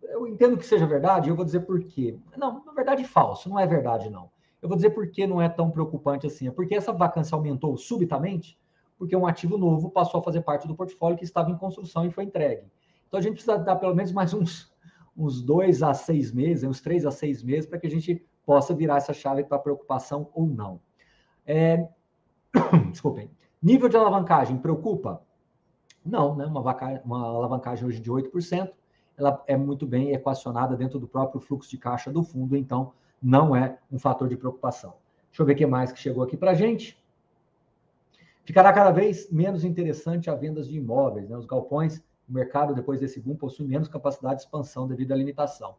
eu 0.04 0.28
entendo 0.28 0.58
que 0.58 0.66
seja 0.66 0.86
verdade, 0.86 1.30
eu 1.30 1.36
vou 1.36 1.46
dizer 1.46 1.62
por 1.62 1.82
quê. 1.84 2.20
Não, 2.38 2.64
na 2.66 2.74
verdade, 2.74 3.06
falso, 3.06 3.50
não 3.50 3.58
é 3.58 3.66
verdade, 3.66 4.10
não. 4.10 4.30
Eu 4.62 4.68
vou 4.68 4.76
dizer 4.76 4.90
por 4.90 5.10
que 5.10 5.26
não 5.26 5.42
é 5.42 5.48
tão 5.48 5.72
preocupante 5.72 6.28
assim. 6.28 6.50
É 6.50 6.52
porque 6.52 6.76
essa 6.76 6.92
vacância 6.92 7.34
aumentou 7.36 7.78
subitamente, 7.78 8.60
porque 8.98 9.16
um 9.16 9.26
ativo 9.26 9.58
novo 9.58 9.90
passou 9.90 10.20
a 10.20 10.24
fazer 10.24 10.42
parte 10.42 10.68
do 10.68 10.76
portfólio 10.76 11.18
que 11.18 11.24
estava 11.24 11.50
em 11.50 11.58
construção 11.58 12.06
e 12.06 12.12
foi 12.12 12.26
entregue. 12.26 12.68
Então 13.08 13.18
a 13.18 13.24
gente 13.24 13.34
precisa 13.34 13.58
dar 13.58 13.78
pelo 13.78 13.96
menos 13.96 14.12
mais 14.12 14.34
uns, 14.34 14.72
uns 15.16 15.42
dois 15.42 15.82
a 15.82 15.94
seis 15.94 16.34
meses, 16.34 16.66
uns 16.66 16.82
três 16.82 17.06
a 17.06 17.12
seis 17.12 17.42
meses, 17.42 17.66
para 17.66 17.80
que 17.80 17.88
a 17.88 17.92
gente 17.92 18.24
possa 18.46 18.74
virar 18.74 18.98
essa 18.98 19.14
chave 19.14 19.46
para 19.46 19.58
preocupação 19.58 20.30
ou 20.34 20.46
não. 20.46 20.82
É... 21.46 21.88
Desculpem. 22.92 23.32
Nível 23.62 23.88
de 23.88 23.96
alavancagem 23.96 24.58
preocupa? 24.58 25.22
Não, 26.06 26.36
né? 26.36 26.46
uma, 26.46 26.62
vaca, 26.62 27.02
uma 27.04 27.28
alavancagem 27.28 27.86
hoje 27.86 28.00
de 28.00 28.12
8%, 28.12 28.72
ela 29.18 29.44
é 29.48 29.58
muito 29.58 29.86
bem 29.86 30.14
equacionada 30.14 30.76
dentro 30.76 30.98
do 30.98 31.08
próprio 31.08 31.42
fluxo 31.42 31.70
de 31.70 31.78
caixa 31.78 32.12
do 32.12 32.24
fundo, 32.24 32.56
então 32.56 32.94
não 33.22 33.56
é 33.56 33.78
um 33.92 34.00
fator 34.00 34.30
de 34.30 34.38
preocupação. 34.38 34.94
Deixa 35.30 35.42
eu 35.42 35.46
ver 35.46 35.54
o 35.54 35.56
que 35.56 35.66
mais 35.66 35.92
que 35.92 36.00
chegou 36.00 36.24
aqui 36.24 36.38
para 36.38 36.52
a 36.52 36.56
gente. 36.56 36.98
Ficará 38.44 38.74
cada 38.74 38.92
vez 38.92 39.30
menos 39.30 39.64
interessante 39.64 40.30
a 40.30 40.36
vendas 40.36 40.68
de 40.68 40.78
imóveis. 40.78 41.30
Né? 41.30 41.38
Os 41.38 41.46
galpões, 41.46 42.00
o 42.28 42.34
mercado, 42.34 42.74
depois 42.74 43.00
desse 43.00 43.20
boom, 43.20 43.36
possui 43.36 43.68
menos 43.68 43.88
capacidade 43.88 44.38
de 44.38 44.42
expansão 44.42 44.88
devido 44.88 45.12
à 45.12 45.16
limitação. 45.16 45.76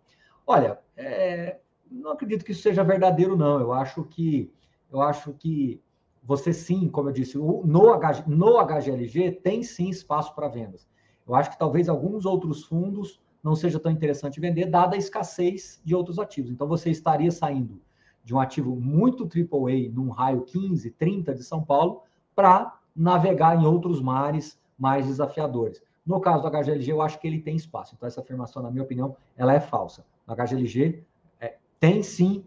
Olha, 0.46 0.78
é, 0.96 1.58
não 1.90 2.12
acredito 2.12 2.44
que 2.44 2.52
isso 2.52 2.62
seja 2.62 2.84
verdadeiro, 2.84 3.36
não. 3.36 3.58
Eu 3.58 3.72
acho 3.72 4.04
que, 4.04 4.52
eu 4.92 5.00
acho 5.00 5.32
que 5.32 5.80
você 6.22 6.52
sim, 6.52 6.88
como 6.88 7.08
eu 7.08 7.12
disse, 7.12 7.38
no, 7.38 7.92
HG, 7.98 8.24
no 8.26 8.58
HGLG 8.64 9.32
tem 9.42 9.62
sim 9.62 9.88
espaço 9.88 10.34
para 10.34 10.48
vendas. 10.48 10.86
Eu 11.26 11.34
acho 11.34 11.50
que 11.50 11.58
talvez 11.58 11.88
alguns 11.88 12.24
outros 12.24 12.64
fundos 12.64 13.20
não 13.42 13.54
seja 13.54 13.80
tão 13.80 13.90
interessante 13.90 14.40
vender, 14.40 14.66
dada 14.66 14.94
a 14.94 14.98
escassez 14.98 15.80
de 15.84 15.94
outros 15.94 16.18
ativos. 16.18 16.50
Então, 16.50 16.68
você 16.68 16.90
estaria 16.90 17.30
saindo 17.30 17.80
de 18.22 18.34
um 18.34 18.40
ativo 18.40 18.76
muito 18.76 19.24
AAA 19.24 19.90
num 19.92 20.10
raio 20.10 20.42
15, 20.42 20.90
30 20.90 21.34
de 21.34 21.42
São 21.42 21.62
Paulo 21.62 22.02
para 22.34 22.78
navegar 22.94 23.58
em 23.58 23.64
outros 23.64 24.00
mares 24.00 24.60
mais 24.78 25.06
desafiadores. 25.06 25.82
No 26.04 26.20
caso 26.20 26.42
do 26.42 26.50
HGLG, 26.50 26.92
eu 26.92 27.00
acho 27.00 27.18
que 27.18 27.26
ele 27.26 27.40
tem 27.40 27.56
espaço. 27.56 27.94
Então, 27.94 28.06
essa 28.06 28.20
afirmação, 28.20 28.62
na 28.62 28.70
minha 28.70 28.82
opinião, 28.82 29.16
ela 29.36 29.54
é 29.54 29.60
falsa. 29.60 30.04
O 30.26 30.34
HGLG 30.34 31.02
é, 31.40 31.56
tem 31.78 32.02
sim, 32.02 32.44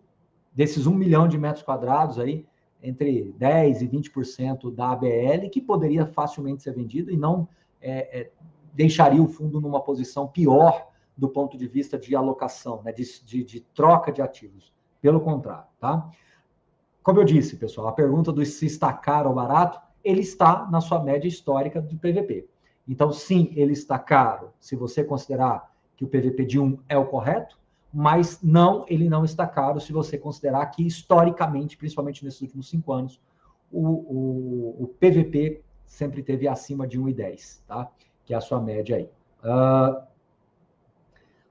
desses 0.53 0.85
1 0.85 0.93
milhão 0.93 1.27
de 1.27 1.37
metros 1.37 1.63
quadrados 1.63 2.19
aí, 2.19 2.45
entre 2.83 3.33
10% 3.39 3.81
e 3.81 3.87
20% 3.87 4.73
da 4.73 4.91
ABL, 4.91 5.49
que 5.49 5.61
poderia 5.61 6.05
facilmente 6.05 6.61
ser 6.61 6.73
vendido 6.73 7.09
e 7.09 7.17
não 7.17 7.47
é, 7.81 8.19
é, 8.19 8.31
deixaria 8.73 9.21
o 9.21 9.27
fundo 9.27 9.61
numa 9.61 9.81
posição 9.81 10.27
pior 10.27 10.89
do 11.15 11.29
ponto 11.29 11.57
de 11.57 11.67
vista 11.67 11.97
de 11.97 12.15
alocação, 12.15 12.81
né, 12.83 12.91
de, 12.91 13.03
de, 13.23 13.43
de 13.43 13.59
troca 13.61 14.11
de 14.11 14.21
ativos. 14.21 14.73
Pelo 15.01 15.21
contrário, 15.21 15.67
tá? 15.79 16.09
Como 17.01 17.19
eu 17.19 17.25
disse, 17.25 17.57
pessoal, 17.57 17.87
a 17.87 17.91
pergunta 17.91 18.31
do 18.31 18.45
se 18.45 18.65
está 18.65 18.91
caro 18.93 19.29
ou 19.29 19.35
barato, 19.35 19.79
ele 20.03 20.21
está 20.21 20.67
na 20.69 20.81
sua 20.81 21.01
média 21.03 21.27
histórica 21.27 21.81
do 21.81 21.97
PVP. 21.97 22.47
Então, 22.87 23.11
sim, 23.11 23.51
ele 23.55 23.73
está 23.73 23.97
caro, 23.97 24.51
se 24.59 24.75
você 24.75 25.03
considerar 25.03 25.71
que 25.95 26.03
o 26.03 26.07
PVP 26.07 26.45
de 26.45 26.59
1 26.59 26.79
é 26.89 26.97
o 26.97 27.05
correto, 27.05 27.57
mas 27.93 28.41
não, 28.41 28.85
ele 28.87 29.07
não 29.07 29.23
está 29.23 29.45
caro 29.45 29.79
se 29.79 29.93
você 29.93 30.17
considerar 30.17 30.65
que, 30.67 30.85
historicamente, 30.85 31.77
principalmente 31.77 32.25
nesses 32.25 32.41
últimos 32.41 32.67
cinco 32.67 32.91
anos, 32.91 33.21
o, 33.71 33.87
o, 33.87 34.83
o 34.83 34.87
PVP 34.99 35.61
sempre 35.85 36.23
teve 36.23 36.47
acima 36.47 36.87
de 36.87 36.99
1,10, 36.99 37.61
tá? 37.67 37.91
que 38.25 38.33
é 38.33 38.37
a 38.37 38.41
sua 38.41 38.59
média 38.59 38.95
aí. 38.95 39.09
Uh, 39.43 40.01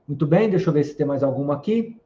muito 0.09 0.27
bem, 0.27 0.51
deixa 0.51 0.69
eu 0.69 0.73
ver 0.73 0.83
se 0.83 0.97
tem 0.97 1.07
mais 1.07 1.23
alguma 1.23 1.55
aqui. 1.55 1.97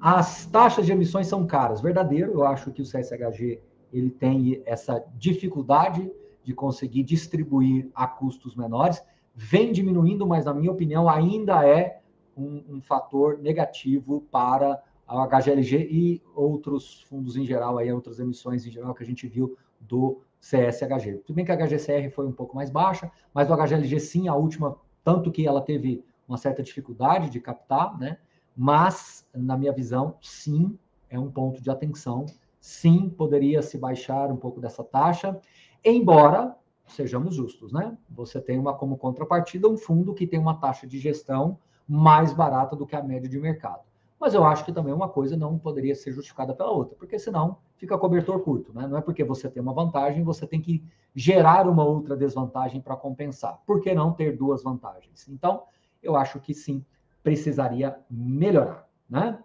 As 0.00 0.46
taxas 0.46 0.86
de 0.86 0.92
emissões 0.92 1.26
são 1.26 1.44
caras. 1.46 1.80
Verdadeiro, 1.80 2.30
eu 2.32 2.44
acho 2.44 2.70
que 2.70 2.80
o 2.80 2.84
CSHG 2.84 3.60
ele 3.92 4.10
tem 4.10 4.62
essa 4.64 5.04
dificuldade 5.16 6.08
de 6.44 6.54
conseguir 6.54 7.02
distribuir 7.02 7.90
a 7.92 8.06
custos 8.06 8.54
menores. 8.54 9.02
Vem 9.34 9.72
diminuindo, 9.72 10.24
mas, 10.26 10.44
na 10.44 10.54
minha 10.54 10.70
opinião, 10.70 11.08
ainda 11.08 11.66
é 11.66 12.00
um, 12.38 12.76
um 12.76 12.80
fator 12.80 13.38
negativo 13.38 14.20
para 14.30 14.82
a 15.06 15.26
HGLG 15.26 15.88
e 15.90 16.22
outros 16.34 17.02
fundos 17.02 17.36
em 17.36 17.44
geral, 17.44 17.78
aí, 17.78 17.92
outras 17.92 18.20
emissões 18.20 18.66
em 18.66 18.70
geral 18.70 18.94
que 18.94 19.02
a 19.02 19.06
gente 19.06 19.26
viu 19.26 19.56
do 19.80 20.20
CSHG. 20.40 21.18
Tudo 21.26 21.36
bem 21.36 21.44
que 21.44 21.52
a 21.52 21.56
HGCR 21.56 22.10
foi 22.10 22.26
um 22.26 22.32
pouco 22.32 22.54
mais 22.54 22.70
baixa, 22.70 23.10
mas 23.32 23.50
o 23.50 23.56
HGLG 23.56 23.98
sim, 23.98 24.28
a 24.28 24.34
última, 24.34 24.76
tanto 25.02 25.32
que 25.32 25.46
ela 25.46 25.60
teve 25.60 26.04
uma 26.28 26.36
certa 26.36 26.62
dificuldade 26.62 27.30
de 27.30 27.40
captar, 27.40 27.98
né? 27.98 28.18
Mas, 28.54 29.26
na 29.34 29.56
minha 29.56 29.72
visão, 29.72 30.16
sim, 30.20 30.78
é 31.08 31.18
um 31.18 31.30
ponto 31.30 31.62
de 31.62 31.70
atenção. 31.70 32.26
Sim, 32.60 33.08
poderia 33.08 33.62
se 33.62 33.78
baixar 33.78 34.30
um 34.30 34.36
pouco 34.36 34.60
dessa 34.60 34.84
taxa, 34.84 35.40
embora, 35.84 36.54
sejamos 36.86 37.34
justos, 37.34 37.72
né? 37.72 37.96
Você 38.10 38.40
tem 38.40 38.58
uma 38.58 38.74
como 38.74 38.98
contrapartida 38.98 39.68
um 39.68 39.76
fundo 39.76 40.12
que 40.12 40.26
tem 40.26 40.38
uma 40.38 40.54
taxa 40.54 40.86
de 40.86 40.98
gestão 40.98 41.58
mais 41.88 42.32
barata 42.32 42.76
do 42.76 42.86
que 42.86 42.94
a 42.94 43.02
média 43.02 43.28
de 43.28 43.38
mercado. 43.38 43.80
Mas 44.20 44.34
eu 44.34 44.44
acho 44.44 44.64
que 44.64 44.72
também 44.72 44.92
uma 44.92 45.08
coisa 45.08 45.36
não 45.36 45.58
poderia 45.58 45.94
ser 45.94 46.12
justificada 46.12 46.52
pela 46.52 46.70
outra, 46.70 46.96
porque 46.96 47.18
senão 47.18 47.58
fica 47.76 47.96
cobertor 47.96 48.40
curto, 48.40 48.72
né? 48.74 48.86
Não 48.86 48.98
é 48.98 49.00
porque 49.00 49.22
você 49.22 49.48
tem 49.48 49.62
uma 49.62 49.72
vantagem, 49.72 50.24
você 50.24 50.46
tem 50.46 50.60
que 50.60 50.82
gerar 51.14 51.68
uma 51.68 51.84
outra 51.84 52.16
desvantagem 52.16 52.80
para 52.80 52.96
compensar. 52.96 53.60
Por 53.64 53.80
que 53.80 53.94
não 53.94 54.12
ter 54.12 54.36
duas 54.36 54.62
vantagens? 54.62 55.28
Então, 55.28 55.62
eu 56.02 56.16
acho 56.16 56.40
que 56.40 56.52
sim, 56.52 56.84
precisaria 57.22 57.96
melhorar, 58.10 58.88
né? 59.08 59.38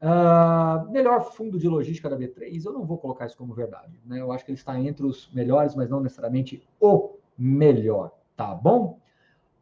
Uh, 0.00 0.88
melhor 0.90 1.32
fundo 1.32 1.58
de 1.58 1.68
logística 1.68 2.08
da 2.08 2.16
B3, 2.16 2.64
eu 2.64 2.72
não 2.72 2.84
vou 2.84 2.98
colocar 2.98 3.26
isso 3.26 3.36
como 3.36 3.54
verdade, 3.54 4.00
né? 4.04 4.20
Eu 4.20 4.30
acho 4.32 4.44
que 4.44 4.50
ele 4.50 4.58
está 4.58 4.78
entre 4.78 5.06
os 5.06 5.30
melhores, 5.32 5.74
mas 5.74 5.88
não 5.88 6.00
necessariamente 6.00 6.62
o 6.80 7.14
melhor, 7.36 8.12
tá 8.36 8.54
bom? 8.54 8.98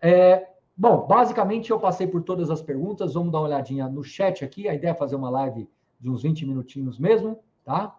É, 0.01 0.49
Bom, 0.77 1.07
basicamente 1.07 1.71
eu 1.71 1.81
passei 1.81 2.07
por 2.07 2.23
todas 2.23 2.51
as 2.51 2.61
perguntas. 2.61 3.15
Vamos 3.15 3.33
dar 3.33 3.39
uma 3.39 3.47
olhadinha 3.47 3.89
no 3.89 4.05
chat 4.05 4.45
aqui. 4.45 4.69
A 4.69 4.75
ideia 4.75 4.91
é 4.91 4.95
fazer 4.95 5.17
uma 5.17 5.31
live 5.31 5.69
de 5.99 6.11
uns 6.11 6.23
20 6.23 6.45
minutinhos 6.45 6.99
mesmo, 6.99 7.39
tá? 7.65 7.97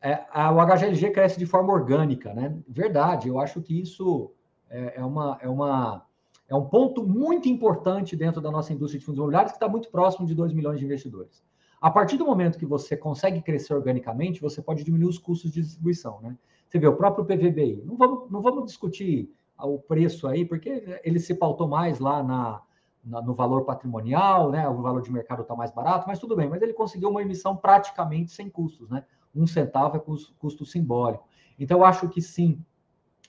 É, 0.00 0.26
a, 0.30 0.52
o 0.52 0.60
HGLG 0.60 1.10
cresce 1.10 1.38
de 1.38 1.46
forma 1.46 1.72
orgânica, 1.72 2.34
né? 2.34 2.54
Verdade, 2.68 3.28
eu 3.28 3.38
acho 3.38 3.62
que 3.62 3.80
isso 3.80 4.32
é, 4.68 4.94
é, 4.96 5.04
uma, 5.04 5.38
é, 5.40 5.48
uma, 5.48 6.04
é 6.48 6.54
um 6.54 6.66
ponto 6.66 7.06
muito 7.06 7.48
importante 7.48 8.14
dentro 8.16 8.40
da 8.40 8.50
nossa 8.50 8.72
indústria 8.72 8.98
de 8.98 9.04
fundos 9.06 9.18
imobiliários, 9.18 9.52
que 9.52 9.56
está 9.56 9.68
muito 9.68 9.88
próximo 9.90 10.26
de 10.26 10.34
2 10.34 10.52
milhões 10.52 10.80
de 10.80 10.84
investidores. 10.84 11.42
A 11.80 11.90
partir 11.90 12.16
do 12.16 12.26
momento 12.26 12.58
que 12.58 12.66
você 12.66 12.96
consegue 12.96 13.40
crescer 13.40 13.74
organicamente, 13.74 14.40
você 14.40 14.60
pode 14.60 14.84
diminuir 14.84 15.08
os 15.08 15.18
custos 15.18 15.50
de 15.50 15.62
distribuição, 15.62 16.20
né? 16.20 16.36
Você 16.68 16.78
vê 16.78 16.86
o 16.86 16.96
próprio 16.96 17.24
PVBI. 17.24 17.82
Não 17.84 17.96
vamos, 17.96 18.30
não 18.30 18.42
vamos 18.42 18.66
discutir 18.66 19.30
o 19.66 19.78
preço 19.78 20.26
aí, 20.26 20.44
porque 20.44 21.00
ele 21.04 21.18
se 21.18 21.34
pautou 21.34 21.68
mais 21.68 21.98
lá 21.98 22.22
na, 22.22 22.62
na, 23.04 23.22
no 23.22 23.34
valor 23.34 23.64
patrimonial, 23.64 24.50
né? 24.50 24.68
O 24.68 24.82
valor 24.82 25.02
de 25.02 25.12
mercado 25.12 25.42
está 25.42 25.54
mais 25.54 25.70
barato, 25.70 26.06
mas 26.06 26.18
tudo 26.18 26.36
bem. 26.36 26.48
Mas 26.48 26.62
ele 26.62 26.72
conseguiu 26.72 27.10
uma 27.10 27.22
emissão 27.22 27.56
praticamente 27.56 28.32
sem 28.32 28.48
custos, 28.48 28.88
né? 28.90 29.04
Um 29.34 29.46
centavo 29.46 29.96
é 29.96 30.00
custo, 30.00 30.34
custo 30.38 30.64
simbólico. 30.64 31.26
Então, 31.58 31.78
eu 31.78 31.84
acho 31.84 32.08
que 32.08 32.20
sim, 32.20 32.62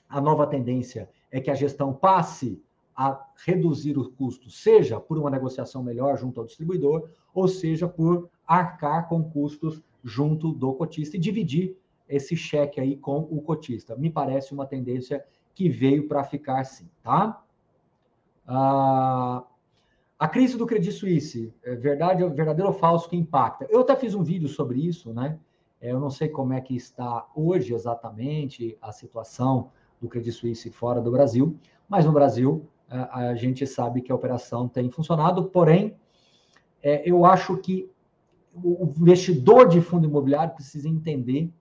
a 0.10 0.20
nova 0.20 0.46
tendência 0.48 1.10
é 1.32 1.40
que 1.40 1.50
a 1.50 1.56
gestão 1.56 1.94
passe 1.94 2.62
a 2.96 3.26
reduzir 3.46 3.98
o 3.98 4.12
custo, 4.12 4.52
seja 4.52 5.00
por 5.00 5.18
uma 5.18 5.30
negociação 5.30 5.82
melhor 5.82 6.18
junto 6.18 6.40
ao 6.40 6.46
distribuidor, 6.46 7.10
ou 7.34 7.48
seja 7.48 7.88
por 7.88 8.30
arcar 8.46 9.08
com 9.08 9.24
custos 9.24 9.82
junto 10.04 10.52
do 10.52 10.74
cotista 10.74 11.18
e 11.18 11.20
dividir 11.20 11.76
esse 12.08 12.36
cheque 12.36 12.80
aí 12.80 12.96
com 12.96 13.20
o 13.20 13.42
cotista. 13.42 13.96
Me 13.96 14.10
parece 14.10 14.54
uma 14.54 14.68
tendência 14.68 15.26
que 15.54 15.70
veio 15.70 16.08
para 16.08 16.24
ficar 16.24 16.64
sim, 16.64 16.90
tá? 17.02 17.42
Ah, 18.48 19.44
a 20.18 20.28
crise 20.28 20.58
do 20.58 20.66
Credit 20.66 20.92
Suisse, 20.92 21.54
é 21.64 21.76
verdade, 21.76 22.24
verdadeiro 22.30 22.72
ou 22.72 22.74
falso 22.74 23.10
que 23.10 23.16
impacta? 23.16 23.68
Eu 23.70 23.82
até 23.82 23.96
fiz 23.96 24.14
um 24.16 24.24
vídeo 24.24 24.48
sobre 24.48 24.80
isso, 24.80 25.14
né? 25.14 25.38
É, 25.82 25.92
eu 25.92 26.00
não 26.00 26.10
sei 26.10 26.30
como 26.30 26.54
é 26.54 26.62
que 26.62 26.76
está 26.76 27.28
hoje 27.36 27.74
exatamente 27.74 28.78
a 28.82 28.92
situação 28.92 29.70
do 30.00 30.08
Credit 30.08 30.32
Suisse 30.32 30.70
fora 30.70 31.02
do 31.02 31.12
Brasil, 31.12 31.58
mas 31.90 32.06
no 32.06 32.12
Brasil 32.12 32.68
a 32.90 33.34
gente 33.34 33.66
sabe 33.66 34.02
que 34.02 34.12
a 34.12 34.16
operação 34.16 34.68
tem 34.68 34.90
funcionado, 34.90 35.46
porém, 35.46 35.96
é, 36.82 37.10
eu 37.10 37.26
acho 37.26 37.58
que 37.58 37.90
o 38.54 38.94
investidor 39.00 39.68
de 39.68 39.82
fundo 39.82 40.06
imobiliário 40.06 40.54
precisa 40.54 40.88
entender 40.88 41.52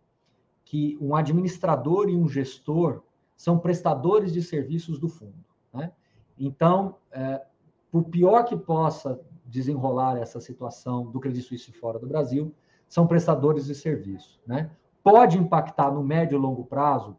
que 0.64 0.99
um 1.00 1.16
administrador 1.16 2.11
e 2.11 2.16
um 2.16 2.28
gestor 2.28 3.02
são 3.37 3.59
prestadores 3.59 4.33
de 4.33 4.43
serviços 4.43 4.99
do 4.99 5.09
fundo. 5.09 5.45
Né? 5.73 5.93
Então, 6.39 6.97
é, 7.11 7.45
por 7.91 8.05
pior 8.05 8.45
que 8.45 8.57
possa 8.57 9.21
desenrolar 9.45 10.17
essa 10.17 10.41
situação 10.41 11.11
do 11.11 11.21
Credit 11.21 11.45
Suisse 11.45 11.73
fora 11.73 11.99
do 11.99 12.07
Brasil, 12.07 12.55
são 12.89 13.07
prestadores 13.07 13.67
de 13.67 13.75
serviço. 13.75 14.41
Né? 14.47 14.71
Pode 15.03 15.39
impactar 15.39 15.91
no 15.91 16.03
médio 16.03 16.37
e 16.37 16.41
longo 16.41 16.65
prazo 16.65 17.17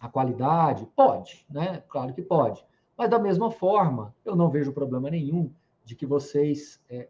a 0.00 0.08
qualidade? 0.08 0.86
Pode, 0.94 1.46
né? 1.48 1.82
claro 1.88 2.12
que 2.12 2.22
pode. 2.22 2.64
Mas, 2.96 3.10
da 3.10 3.18
mesma 3.18 3.50
forma, 3.50 4.14
eu 4.24 4.34
não 4.34 4.48
vejo 4.48 4.72
problema 4.72 5.10
nenhum 5.10 5.52
de 5.84 5.94
que 5.94 6.06
vocês 6.06 6.80
é, 6.88 7.08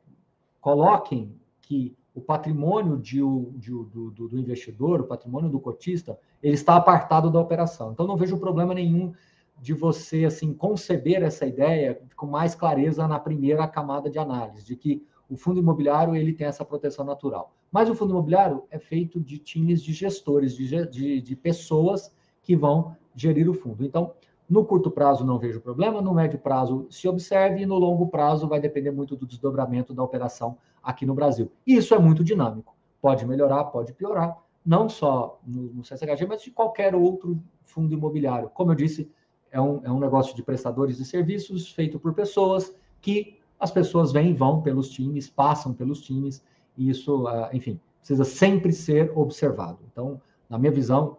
coloquem 0.60 1.40
que 1.60 1.96
o 2.16 2.20
patrimônio 2.22 2.96
de, 2.96 3.18
de, 3.56 3.70
do, 3.70 4.10
do, 4.10 4.28
do, 4.28 4.38
investidor, 4.38 5.02
o 5.02 5.04
patrimônio 5.04 5.50
do 5.50 5.60
cotista, 5.60 6.18
ele 6.42 6.54
está 6.54 6.74
apartado 6.74 7.30
da 7.30 7.38
operação. 7.38 7.92
Então, 7.92 8.06
não 8.06 8.16
vejo 8.16 8.38
problema 8.38 8.72
nenhum 8.72 9.12
de 9.60 9.74
você 9.74 10.24
assim 10.24 10.54
conceber 10.54 11.22
essa 11.22 11.44
ideia 11.44 12.00
com 12.16 12.26
mais 12.26 12.54
clareza 12.54 13.06
na 13.06 13.18
primeira 13.18 13.68
camada 13.68 14.08
de 14.08 14.18
análise, 14.18 14.64
de 14.64 14.74
que 14.76 15.04
o 15.28 15.36
fundo 15.36 15.60
imobiliário 15.60 16.16
ele 16.16 16.32
tem 16.32 16.46
essa 16.46 16.64
proteção 16.64 17.04
natural. 17.04 17.54
Mas 17.70 17.90
o 17.90 17.94
fundo 17.94 18.12
imobiliário 18.12 18.64
é 18.70 18.78
feito 18.78 19.20
de 19.20 19.38
times 19.38 19.82
de 19.82 19.92
gestores, 19.92 20.56
de, 20.56 20.86
de, 20.86 21.20
de 21.20 21.36
pessoas 21.36 22.10
que 22.42 22.56
vão 22.56 22.96
gerir 23.14 23.48
o 23.50 23.54
fundo. 23.54 23.84
Então, 23.84 24.14
No 24.48 24.64
curto 24.64 24.92
prazo 24.92 25.24
não 25.24 25.40
vejo 25.40 25.60
problema, 25.60 26.00
no 26.00 26.14
médio 26.14 26.38
prazo 26.38 26.86
se 26.88 27.08
observe 27.08 27.62
e 27.62 27.66
no 27.66 27.76
longo 27.76 28.06
prazo 28.06 28.46
vai 28.46 28.60
depender 28.60 28.92
muito 28.92 29.16
do 29.16 29.26
desdobramento 29.26 29.92
da 29.92 30.04
operação 30.04 30.56
aqui 30.86 31.04
no 31.04 31.14
Brasil. 31.14 31.50
Isso 31.66 31.92
é 31.94 31.98
muito 31.98 32.22
dinâmico. 32.22 32.76
Pode 33.02 33.26
melhorar, 33.26 33.64
pode 33.64 33.92
piorar, 33.92 34.38
não 34.64 34.88
só 34.88 35.40
no, 35.44 35.64
no 35.74 35.82
CSHG, 35.82 36.26
mas 36.26 36.42
de 36.42 36.52
qualquer 36.52 36.94
outro 36.94 37.42
fundo 37.64 37.92
imobiliário. 37.92 38.48
Como 38.50 38.70
eu 38.70 38.76
disse, 38.76 39.10
é 39.50 39.60
um, 39.60 39.84
é 39.84 39.90
um 39.90 39.98
negócio 39.98 40.34
de 40.34 40.42
prestadores 40.44 40.96
de 40.96 41.04
serviços 41.04 41.72
feito 41.72 41.98
por 41.98 42.14
pessoas 42.14 42.72
que 43.00 43.38
as 43.58 43.70
pessoas 43.72 44.12
vêm 44.12 44.30
e 44.30 44.34
vão 44.34 44.62
pelos 44.62 44.88
times, 44.88 45.28
passam 45.28 45.72
pelos 45.72 46.00
times, 46.02 46.42
e 46.76 46.88
isso, 46.88 47.26
ah, 47.26 47.50
enfim, 47.52 47.80
precisa 47.98 48.24
sempre 48.24 48.72
ser 48.72 49.10
observado. 49.16 49.78
Então, 49.90 50.20
na 50.48 50.58
minha 50.58 50.70
visão, 50.70 51.16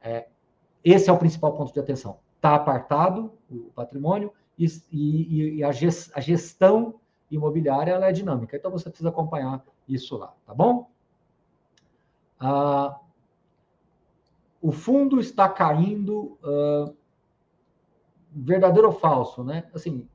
é, 0.00 0.28
esse 0.82 1.10
é 1.10 1.12
o 1.12 1.18
principal 1.18 1.52
ponto 1.52 1.72
de 1.72 1.80
atenção. 1.80 2.18
Está 2.36 2.54
apartado 2.54 3.32
o 3.50 3.70
patrimônio 3.74 4.32
e, 4.58 4.66
e, 4.90 5.56
e 5.56 5.64
a, 5.64 5.72
gestão 5.72 6.94
imobiliária 7.30 7.92
ela 7.92 8.08
é 8.08 8.12
dinâmica. 8.12 8.56
Então, 8.56 8.70
você 8.70 8.88
precisa 8.88 9.08
acompanhar 9.08 9.64
isso 9.88 10.16
lá, 10.16 10.34
tá 10.46 10.54
bom? 10.54 10.90
Ah, 12.38 12.98
o 14.60 14.72
fundo 14.72 15.20
está 15.20 15.48
caindo, 15.48 16.38
uh, 16.42 16.94
verdadeiro 18.30 18.88
ou 18.88 18.94
falso, 18.94 19.42
né? 19.42 19.64
Assim, 19.74 20.06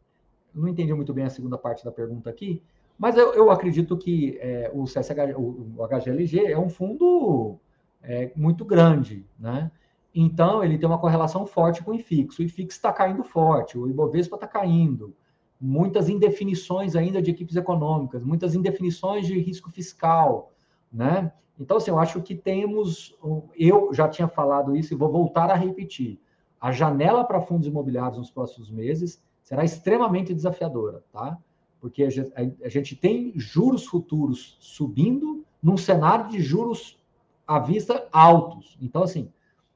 não 0.54 0.68
entendi 0.68 0.94
muito 0.94 1.14
bem 1.14 1.26
a 1.26 1.30
segunda 1.30 1.58
parte 1.58 1.84
da 1.84 1.92
pergunta 1.92 2.30
aqui, 2.30 2.62
mas 2.98 3.18
eu, 3.18 3.34
eu 3.34 3.52
acredito 3.52 3.98
que 3.98 4.38
é, 4.40 4.72
o, 4.74 4.86
CSH, 4.86 5.36
o, 5.36 5.74
o, 5.78 5.88
HGLG 5.88 6.52
é 6.52 6.58
um 6.58 6.70
fundo 6.70 7.58
é, 8.02 8.32
muito 8.36 8.64
grande, 8.64 9.26
né? 9.38 9.72
Então, 10.14 10.64
ele 10.64 10.78
tem 10.78 10.88
uma 10.88 11.00
correlação 11.00 11.46
forte 11.46 11.84
com 11.84 11.92
o 11.92 11.96
IFIX. 11.96 12.40
O 12.40 12.44
IFIX 12.44 12.74
está 12.74 12.94
caindo 12.94 13.22
forte, 13.22 13.78
o 13.78 13.90
Ibovespa 13.90 14.36
está 14.36 14.48
caindo. 14.48 15.14
Muitas 15.60 16.10
indefinições 16.10 16.96
ainda 16.96 17.22
de 17.22 17.32
equipes 17.32 17.56
econômicas, 17.56 18.24
muitas 18.24 18.56
indefinições 18.56 19.26
de 19.26 19.40
risco 19.40 19.72
fiscal, 19.72 20.52
né? 20.92 21.32
Então, 21.60 21.78
assim, 21.78 21.92
eu 21.92 22.00
acho 22.00 22.22
que 22.22 22.36
temos. 22.36 23.18
Eu 23.58 23.94
já 23.94 24.10
tinha 24.10 24.28
falado 24.28 24.76
isso 24.76 24.94
e 24.94 24.98
vou 24.98 25.10
voltar 25.10 25.50
a 25.50 25.56
repetir. 25.56 26.20
A 26.60 26.72
janela 26.72 27.24
para 27.24 27.42
fundos 27.42 27.68
imobiliários 27.68 28.18
nos 28.18 28.32
próximos 28.32 28.70
meses 28.70 29.24
será 29.42 29.64
extremamente 29.64 30.34
desafiadora, 30.34 31.04
tá? 31.12 31.38
Porque 31.80 32.04
a 32.04 32.10
gente, 32.10 32.96
tem 32.96 33.32
juros 33.36 33.86
futuros 33.86 34.58
subindo 34.60 35.46
num 35.62 35.78
cenário 35.78 36.30
de 36.30 36.42
juros 36.42 37.00
à 37.48 37.60
vista 37.60 38.08
altos. 38.12 38.78
Então, 38.82 39.04
assim, 39.04 39.32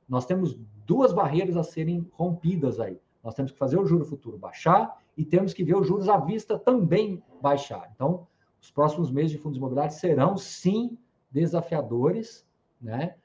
nós 0.07 0.25
temos 0.25 0.57
duas 0.85 1.13
barreiras 1.13 1.55
a 1.55 1.63
serem 1.63 2.07
rompidas 2.13 2.79
aí. 2.79 2.99
Nós 3.23 3.35
temos 3.35 3.51
que 3.51 3.57
fazer 3.57 3.77
o 3.77 3.85
juro 3.85 4.03
futuro 4.03 4.37
baixar 4.37 4.97
e 5.17 5.25
temos 5.25 5.53
que 5.53 5.63
ver 5.63 5.75
os 5.75 5.87
juros 5.87 6.07
à 6.07 6.17
vista 6.17 6.57
também 6.57 7.21
baixar. 7.41 7.91
Então, 7.95 8.27
os 8.61 8.71
próximos 8.71 9.11
meses 9.11 9.31
de 9.31 9.37
fundos 9.37 9.57
imobiliários 9.57 9.95
serão, 9.95 10.37
sim, 10.37 10.97
desafiadores, 11.31 12.45
né? 12.81 13.15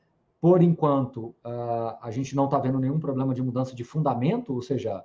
Por 0.40 0.62
enquanto, 0.62 1.34
uh, 1.44 1.96
a 2.02 2.10
gente 2.10 2.36
não 2.36 2.44
está 2.44 2.58
vendo 2.58 2.78
nenhum 2.78 3.00
problema 3.00 3.34
de 3.34 3.42
mudança 3.42 3.74
de 3.74 3.82
fundamento, 3.82 4.52
ou 4.52 4.60
seja, 4.60 5.04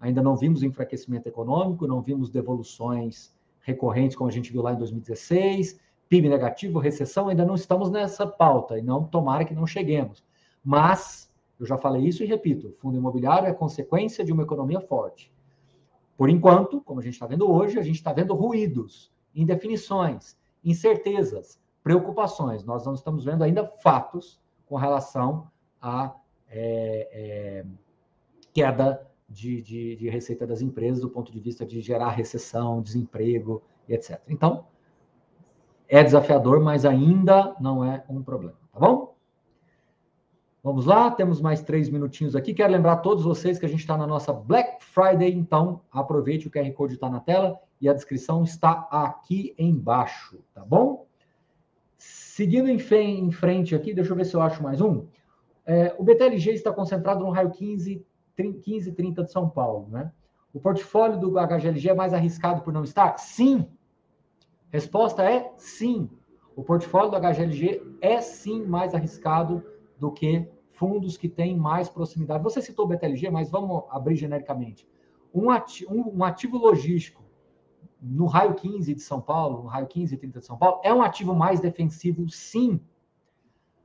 ainda 0.00 0.22
não 0.22 0.34
vimos 0.34 0.62
enfraquecimento 0.62 1.28
econômico, 1.28 1.86
não 1.86 2.00
vimos 2.00 2.30
devoluções 2.30 3.34
recorrentes, 3.60 4.16
como 4.16 4.30
a 4.30 4.32
gente 4.32 4.50
viu 4.50 4.62
lá 4.62 4.72
em 4.72 4.78
2016, 4.78 5.78
PIB 6.08 6.28
negativo, 6.30 6.78
recessão, 6.78 7.28
ainda 7.28 7.44
não 7.44 7.54
estamos 7.54 7.90
nessa 7.90 8.26
pauta, 8.26 8.78
e 8.78 8.82
não 8.82 9.04
tomara 9.04 9.44
que 9.44 9.54
não 9.54 9.66
cheguemos. 9.66 10.24
Mas, 10.64 11.30
eu 11.60 11.66
já 11.66 11.76
falei 11.76 12.02
isso 12.06 12.22
e 12.22 12.26
repito, 12.26 12.74
fundo 12.78 12.96
imobiliário 12.96 13.46
é 13.46 13.52
consequência 13.52 14.24
de 14.24 14.32
uma 14.32 14.42
economia 14.42 14.80
forte. 14.80 15.30
Por 16.18 16.28
enquanto, 16.28 16.80
como 16.80 16.98
a 16.98 17.02
gente 17.02 17.12
está 17.12 17.28
vendo 17.28 17.48
hoje, 17.48 17.78
a 17.78 17.82
gente 17.82 17.94
está 17.94 18.12
vendo 18.12 18.34
ruídos, 18.34 19.08
indefinições, 19.32 20.36
incertezas, 20.64 21.60
preocupações. 21.80 22.64
Nós 22.64 22.84
não 22.84 22.94
estamos 22.94 23.24
vendo 23.24 23.44
ainda 23.44 23.64
fatos 23.64 24.40
com 24.66 24.74
relação 24.74 25.48
à 25.80 26.12
é, 26.50 27.08
é, 27.12 27.66
queda 28.52 29.06
de, 29.28 29.62
de, 29.62 29.94
de, 29.94 30.08
receita 30.10 30.44
das 30.44 30.60
empresas 30.60 31.00
do 31.00 31.08
ponto 31.08 31.30
de 31.30 31.38
vista 31.38 31.64
de 31.64 31.80
gerar 31.80 32.10
recessão, 32.10 32.82
desemprego 32.82 33.62
etc. 33.88 34.20
Então, 34.28 34.66
é 35.86 36.02
desafiador, 36.02 36.60
mas 36.60 36.84
ainda 36.84 37.54
não 37.60 37.84
é 37.84 38.04
um 38.08 38.24
problema, 38.24 38.58
tá 38.72 38.80
bom? 38.80 39.07
Vamos 40.68 40.84
lá, 40.84 41.10
temos 41.10 41.40
mais 41.40 41.62
três 41.62 41.88
minutinhos 41.88 42.36
aqui. 42.36 42.52
Quero 42.52 42.70
lembrar 42.70 42.92
a 42.92 42.96
todos 42.98 43.24
vocês 43.24 43.58
que 43.58 43.64
a 43.64 43.68
gente 43.70 43.80
está 43.80 43.96
na 43.96 44.06
nossa 44.06 44.34
Black 44.34 44.84
Friday, 44.84 45.32
então 45.32 45.80
aproveite, 45.90 46.46
o 46.46 46.50
QR 46.50 46.70
Code 46.72 46.92
está 46.92 47.08
na 47.08 47.20
tela 47.20 47.58
e 47.80 47.88
a 47.88 47.94
descrição 47.94 48.44
está 48.44 48.86
aqui 48.90 49.54
embaixo, 49.58 50.38
tá 50.52 50.62
bom? 50.62 51.06
Seguindo 51.96 52.68
em, 52.68 52.78
frente 52.78 53.74
aqui, 53.74 53.94
deixa 53.94 54.12
eu 54.12 54.16
ver 54.16 54.26
se 54.26 54.34
eu 54.34 54.42
acho 54.42 54.62
mais 54.62 54.82
um. 54.82 55.06
É, 55.64 55.96
o 55.98 56.04
BTLG 56.04 56.50
está 56.50 56.70
concentrado 56.70 57.24
no 57.24 57.30
raio 57.30 57.50
15, 57.50 58.04
15 58.62 58.92
30 58.92 59.24
de 59.24 59.32
São 59.32 59.48
Paulo, 59.48 59.88
né? 59.88 60.12
O 60.52 60.60
portfólio 60.60 61.18
do 61.18 61.30
HGLG 61.30 61.88
é 61.88 61.94
mais 61.94 62.12
arriscado 62.12 62.60
por 62.60 62.74
não 62.74 62.84
estar? 62.84 63.16
Sim. 63.16 63.66
Resposta 64.68 65.24
é 65.24 65.50
sim. 65.56 66.10
O 66.54 66.62
portfólio 66.62 67.10
do 67.10 67.16
HGLG 67.16 67.80
é 68.02 68.20
sim 68.20 68.66
mais 68.66 68.94
arriscado 68.94 69.64
do 69.98 70.12
que 70.12 70.46
fundos 70.78 71.16
que 71.16 71.28
têm 71.28 71.56
mais 71.56 71.88
proximidade. 71.88 72.42
Você 72.44 72.62
citou 72.62 72.84
o 72.84 72.88
BTLG, 72.88 73.30
mas 73.30 73.50
vamos 73.50 73.82
abrir 73.90 74.14
genericamente. 74.14 74.86
Um 75.34 75.50
ativo, 75.50 75.92
um, 75.92 76.18
um 76.18 76.24
ativo 76.24 76.56
logístico 76.56 77.22
no 78.00 78.26
raio 78.26 78.54
15 78.54 78.94
de 78.94 79.02
São 79.02 79.20
Paulo, 79.20 79.64
no 79.64 79.68
raio 79.68 79.88
15 79.88 80.14
e 80.14 80.18
30 80.18 80.38
de 80.38 80.46
São 80.46 80.56
Paulo, 80.56 80.80
é 80.84 80.94
um 80.94 81.02
ativo 81.02 81.34
mais 81.34 81.58
defensivo, 81.58 82.28
sim. 82.28 82.80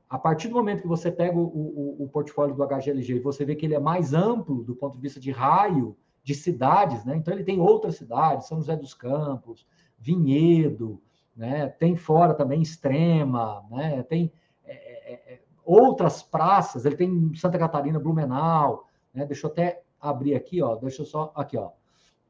A 0.08 0.19
partir 0.19 0.47
do 0.47 0.53
momento 0.53 0.84
que 0.84 0.88
você 0.88 1.12
pega 1.12 1.36
o, 1.36 1.43
o, 1.43 2.03
o, 2.03 2.08
portfólio 2.08 2.53
do 2.53 2.63
HGLG 2.63 3.15
e 3.15 3.19
você 3.19 3.43
vê 3.43 3.56
que 3.56 3.65
ele 3.65 3.73
é 3.73 3.79
mais 3.79 4.13
amplo 4.13 4.63
do 4.63 4.75
ponto 4.75 4.93
de 4.93 5.01
vista 5.01 5.19
de 5.19 5.32
raio, 5.32 5.97
de 6.23 6.36
cidades, 6.36 7.03
né? 7.03 7.15
Então 7.15 7.34
ele 7.34 7.43
tem 7.43 7.60
outras 7.60 7.95
cidades, 7.95 8.47
São 8.47 8.60
José 8.60 8.75
dos 8.75 8.93
Campos, 8.93 9.65
Vinhedo, 9.97 11.01
né? 11.36 11.67
Tem 11.67 11.95
fora 11.95 12.36
também 12.36 12.62
Extrema, 12.62 13.65
né? 13.71 14.03
Tem 14.03 14.32
é, 14.63 14.73
é, 14.73 15.34
é 15.34 15.42
outras 15.65 16.21
praças, 16.21 16.86
ele 16.86 16.95
tem 16.95 17.34
Santa 17.36 17.58
Catarina, 17.58 17.99
Blumenau, 17.99 18.88
né? 19.13 19.26
Deixa 19.26 19.47
eu 19.47 19.52
até 19.52 19.84
abrir 19.99 20.36
aqui, 20.36 20.62
ó. 20.62 20.76
Deixa 20.76 21.02
eu 21.02 21.06
só 21.06 21.32
aqui, 21.36 21.58
ó. 21.58 21.71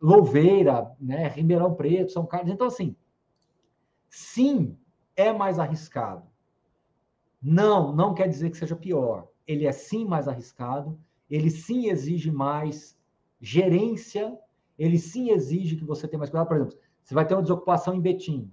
Louveira, 0.01 0.91
né, 0.99 1.27
Ribeirão 1.29 1.73
Preto, 1.73 2.11
São 2.11 2.25
Carlos. 2.25 2.51
Então, 2.51 2.67
assim, 2.67 2.95
sim, 4.09 4.77
é 5.15 5.31
mais 5.31 5.59
arriscado. 5.59 6.23
Não, 7.41 7.93
não 7.93 8.13
quer 8.13 8.27
dizer 8.27 8.49
que 8.49 8.57
seja 8.57 8.75
pior. 8.75 9.27
Ele 9.47 9.65
é 9.65 9.71
sim 9.71 10.05
mais 10.05 10.27
arriscado, 10.27 10.99
ele 11.29 11.49
sim 11.49 11.87
exige 11.87 12.31
mais 12.31 12.97
gerência, 13.39 14.37
ele 14.77 14.97
sim 14.97 15.29
exige 15.31 15.75
que 15.75 15.83
você 15.83 16.07
tenha 16.07 16.19
mais 16.19 16.29
cuidado. 16.29 16.47
Por 16.47 16.57
exemplo, 16.57 16.77
você 17.03 17.13
vai 17.13 17.25
ter 17.25 17.33
uma 17.33 17.41
desocupação 17.41 17.93
em 17.93 18.01
Betim. 18.01 18.51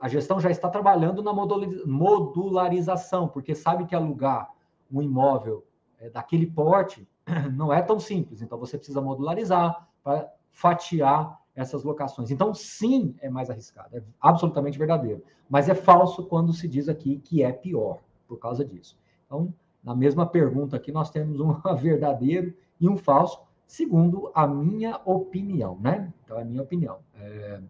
A 0.00 0.08
gestão 0.08 0.40
já 0.40 0.50
está 0.50 0.68
trabalhando 0.70 1.22
na 1.22 1.32
modularização, 1.32 3.28
porque 3.28 3.54
sabe 3.54 3.84
que 3.86 3.94
alugar 3.94 4.50
um 4.90 5.02
imóvel 5.02 5.64
é, 5.98 6.08
daquele 6.08 6.46
porte 6.46 7.06
não 7.54 7.72
é 7.72 7.82
tão 7.82 8.00
simples. 8.00 8.40
Então, 8.40 8.58
você 8.58 8.78
precisa 8.78 9.00
modularizar 9.00 9.88
para 10.02 10.32
fatiar 10.50 11.40
essas 11.54 11.82
locações. 11.82 12.30
Então, 12.30 12.54
sim, 12.54 13.14
é 13.20 13.28
mais 13.28 13.50
arriscado, 13.50 13.96
é 13.96 14.02
absolutamente 14.20 14.78
verdadeiro. 14.78 15.22
Mas 15.48 15.68
é 15.68 15.74
falso 15.74 16.24
quando 16.26 16.52
se 16.52 16.68
diz 16.68 16.88
aqui 16.88 17.18
que 17.18 17.42
é 17.42 17.52
pior 17.52 17.98
por 18.28 18.38
causa 18.38 18.64
disso. 18.64 18.98
Então, 19.26 19.52
na 19.82 19.94
mesma 19.94 20.26
pergunta 20.26 20.76
aqui, 20.76 20.92
nós 20.92 21.10
temos 21.10 21.40
um 21.40 21.54
verdadeiro 21.76 22.54
e 22.80 22.88
um 22.88 22.96
falso, 22.96 23.40
segundo 23.66 24.30
a 24.34 24.46
minha 24.46 25.00
opinião, 25.04 25.78
né? 25.80 26.12
Então, 26.24 26.38
é 26.38 26.42
a 26.42 26.44
minha 26.44 26.62
opinião. 26.62 26.98
É... 27.14 27.60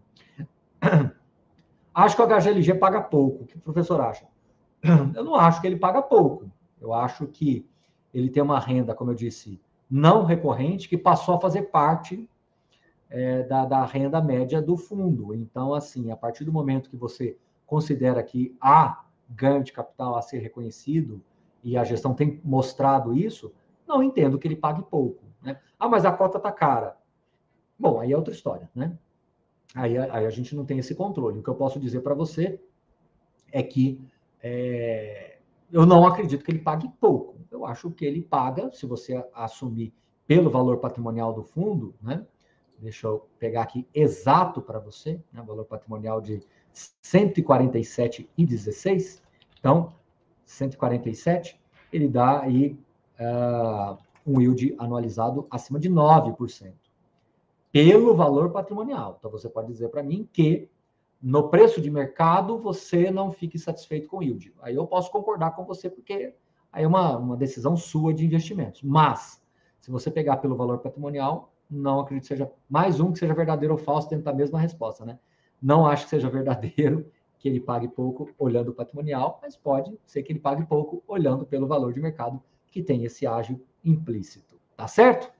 Acho 1.97 2.15
que 2.15 2.21
o 2.21 2.27
HGLG 2.27 2.75
paga 2.75 3.01
pouco. 3.01 3.43
O 3.43 3.47
que 3.47 3.57
o 3.57 3.59
professor 3.59 3.99
acha? 3.99 4.27
Eu 5.15 5.23
não 5.23 5.33
acho 5.33 5.59
que 5.59 5.65
ele 5.65 5.77
paga 5.77 5.99
pouco. 5.99 6.47
Eu 6.79 6.93
acho 6.93 7.25
que 7.25 7.67
ele 8.13 8.29
tem 8.29 8.43
uma 8.43 8.59
renda, 8.59 8.93
como 8.93 9.09
eu 9.09 9.15
disse, 9.15 9.59
não 9.89 10.23
recorrente, 10.23 10.87
que 10.87 10.95
passou 10.95 11.33
a 11.33 11.41
fazer 11.41 11.63
parte 11.63 12.29
é, 13.09 13.41
da, 13.41 13.65
da, 13.65 13.83
renda 13.83 14.21
média 14.21 14.61
do 14.61 14.77
fundo. 14.77 15.33
Então, 15.33 15.73
assim, 15.73 16.11
a 16.11 16.15
partir 16.15 16.45
do 16.45 16.53
momento 16.53 16.87
que 16.87 16.95
você 16.95 17.35
considera 17.65 18.21
que 18.21 18.55
há 18.61 19.03
ganho 19.27 19.63
de 19.63 19.73
capital 19.73 20.15
a 20.15 20.21
ser 20.21 20.37
reconhecido, 20.37 21.19
e 21.63 21.75
a 21.75 21.83
gestão 21.83 22.13
tem 22.13 22.39
mostrado 22.43 23.17
isso, 23.17 23.51
não 23.87 24.03
entendo 24.03 24.37
que 24.37 24.47
ele 24.47 24.55
pague 24.55 24.83
pouco. 24.83 25.23
Né? 25.41 25.59
Ah, 25.79 25.89
mas 25.89 26.05
a 26.05 26.11
cota 26.11 26.37
está 26.37 26.51
cara. 26.51 26.95
Bom, 27.77 27.99
aí 27.99 28.11
é 28.11 28.15
outra 28.15 28.33
história, 28.33 28.69
né? 28.75 28.95
Aí, 29.77 29.97
aí, 29.97 30.25
a 30.25 30.29
gente 30.31 30.55
não 30.55 30.65
tem 30.65 30.79
esse 30.79 30.95
controle. 30.95 31.39
O 31.39 31.43
que 31.43 31.49
eu 31.49 31.55
posso 31.55 31.79
dizer 31.79 32.01
para 32.01 32.15
você 32.15 32.59
é 33.51 33.61
que 33.61 34.01
é, 34.41 35.37
eu 35.71 35.85
não 35.85 36.03
acredito 36.05 36.43
que 36.43 36.49
ele 36.49 36.57
pague 36.59 36.89
pouco. 36.99 37.37
Eu 37.51 37.63
acho 37.63 37.91
que 37.91 38.03
ele 38.03 38.23
paga, 38.23 38.71
se 38.71 38.87
você 38.87 39.23
assumir 39.33 39.93
pelo 40.25 40.49
valor 40.49 40.79
patrimonial 40.79 41.31
do 41.31 41.43
fundo, 41.43 41.93
né? 42.01 42.25
Deixa 42.79 43.05
eu 43.07 43.27
pegar 43.39 43.61
aqui 43.63 43.87
exato 43.93 44.61
para 44.61 44.79
você, 44.79 45.21
né? 45.31 45.43
valor 45.45 45.65
patrimonial 45.65 46.21
de 46.21 46.41
147,16. 46.73 49.21
Então, 49.59 49.93
147, 50.45 51.59
ele 51.93 52.07
dá 52.07 52.41
aí 52.41 52.79
uh, 53.19 53.95
um 54.25 54.41
yield 54.41 54.75
anualizado 54.79 55.45
acima 55.51 55.79
de 55.79 55.87
9%. 55.89 56.73
Pelo 57.77 58.15
valor 58.15 58.49
patrimonial. 58.49 59.17
Então, 59.19 59.29
você 59.29 59.47
pode 59.47 59.67
dizer 59.67 59.89
para 59.89 60.01
mim 60.01 60.27
que 60.33 60.67
no 61.21 61.47
preço 61.47 61.79
de 61.79 61.91
mercado 61.91 62.57
você 62.57 63.11
não 63.11 63.31
fique 63.31 63.59
satisfeito 63.59 64.09
com 64.09 64.17
o 64.17 64.23
yield. 64.23 64.51
Aí 64.63 64.73
eu 64.73 64.87
posso 64.87 65.11
concordar 65.11 65.55
com 65.55 65.63
você, 65.63 65.87
porque 65.87 66.33
aí 66.71 66.83
é 66.83 66.87
uma, 66.87 67.15
uma 67.15 67.37
decisão 67.37 67.77
sua 67.77 68.15
de 68.15 68.25
investimentos. 68.25 68.81
Mas, 68.81 69.39
se 69.79 69.91
você 69.91 70.09
pegar 70.09 70.37
pelo 70.37 70.55
valor 70.55 70.79
patrimonial, 70.79 71.53
não 71.69 71.99
acredito 71.99 72.23
que 72.23 72.29
seja 72.29 72.51
mais 72.67 72.99
um 72.99 73.11
que 73.11 73.19
seja 73.19 73.35
verdadeiro 73.35 73.75
ou 73.75 73.77
falso 73.79 74.09
dentro 74.09 74.25
da 74.25 74.33
mesma 74.33 74.59
resposta, 74.59 75.05
né? 75.05 75.19
Não 75.61 75.85
acho 75.85 76.05
que 76.05 76.09
seja 76.09 76.31
verdadeiro 76.31 77.05
que 77.37 77.47
ele 77.47 77.59
pague 77.59 77.87
pouco 77.87 78.27
olhando 78.39 78.69
o 78.69 78.73
patrimonial, 78.73 79.37
mas 79.39 79.55
pode 79.55 79.95
ser 80.03 80.23
que 80.23 80.31
ele 80.31 80.39
pague 80.39 80.65
pouco 80.65 81.03
olhando 81.07 81.45
pelo 81.45 81.67
valor 81.67 81.93
de 81.93 81.99
mercado 81.99 82.41
que 82.71 82.81
tem 82.81 83.03
esse 83.03 83.27
ágio 83.27 83.61
implícito, 83.85 84.59
tá 84.75 84.87
certo? 84.87 85.31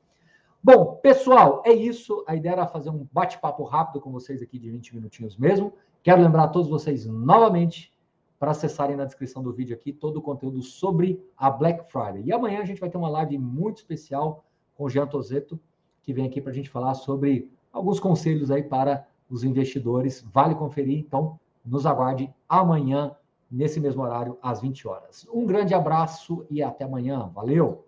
Bom, 0.64 0.96
pessoal, 0.96 1.62
é 1.66 1.72
isso. 1.72 2.24
A 2.28 2.36
ideia 2.36 2.54
era 2.54 2.68
fazer 2.68 2.90
um 2.90 3.08
bate-papo 3.12 3.64
rápido 3.64 4.02
com 4.02 4.12
vocês 4.12 4.42
aqui 4.42 4.58
de 4.60 4.70
20 4.70 4.96
minutinhos 4.96 5.38
mesmo. 5.38 5.74
Quero 6.04 6.22
lembrar 6.22 6.44
a 6.44 6.48
todos 6.48 6.70
vocês 6.70 7.06
novamente 7.06 7.94
para 8.40 8.52
acessarem 8.52 8.96
na 8.96 9.06
descrição 9.06 9.42
do 9.42 9.52
vídeo 9.52 9.76
aqui 9.76 9.92
todo 9.92 10.18
o 10.18 10.22
conteúdo 10.22 10.62
sobre 10.62 11.24
a 11.36 11.50
Black 11.50 11.92
Friday. 11.92 12.24
E 12.26 12.32
amanhã 12.32 12.62
a 12.62 12.66
gente 12.66 12.80
vai 12.80 12.90
ter 12.90 12.98
uma 12.98 13.10
live 13.10 13.38
muito 13.38 13.78
especial 13.78 14.44
com 14.76 14.86
o 14.86 14.90
Jean 14.90 15.08
Tozeto, 15.08 15.60
que 16.04 16.14
vem 16.14 16.26
aqui 16.26 16.40
para 16.40 16.52
a 16.52 16.56
gente 16.56 16.70
falar 16.70 16.94
sobre 16.94 17.52
alguns 17.72 18.00
conselhos 18.00 18.52
aí 18.52 18.64
para 18.64 19.08
os 19.30 19.44
investidores. 19.44 20.22
Vale 20.34 20.56
conferir, 20.56 21.00
então 21.00 21.40
nos 21.66 21.86
aguarde 21.86 22.34
amanhã, 22.48 23.16
nesse 23.50 23.80
mesmo 23.80 24.04
horário, 24.04 24.38
às 24.42 24.62
20 24.62 24.88
horas. 24.88 25.28
Um 25.34 25.46
grande 25.46 25.74
abraço 25.74 26.46
e 26.50 26.62
até 26.62 26.86
amanhã. 26.86 27.30
Valeu! 27.34 27.87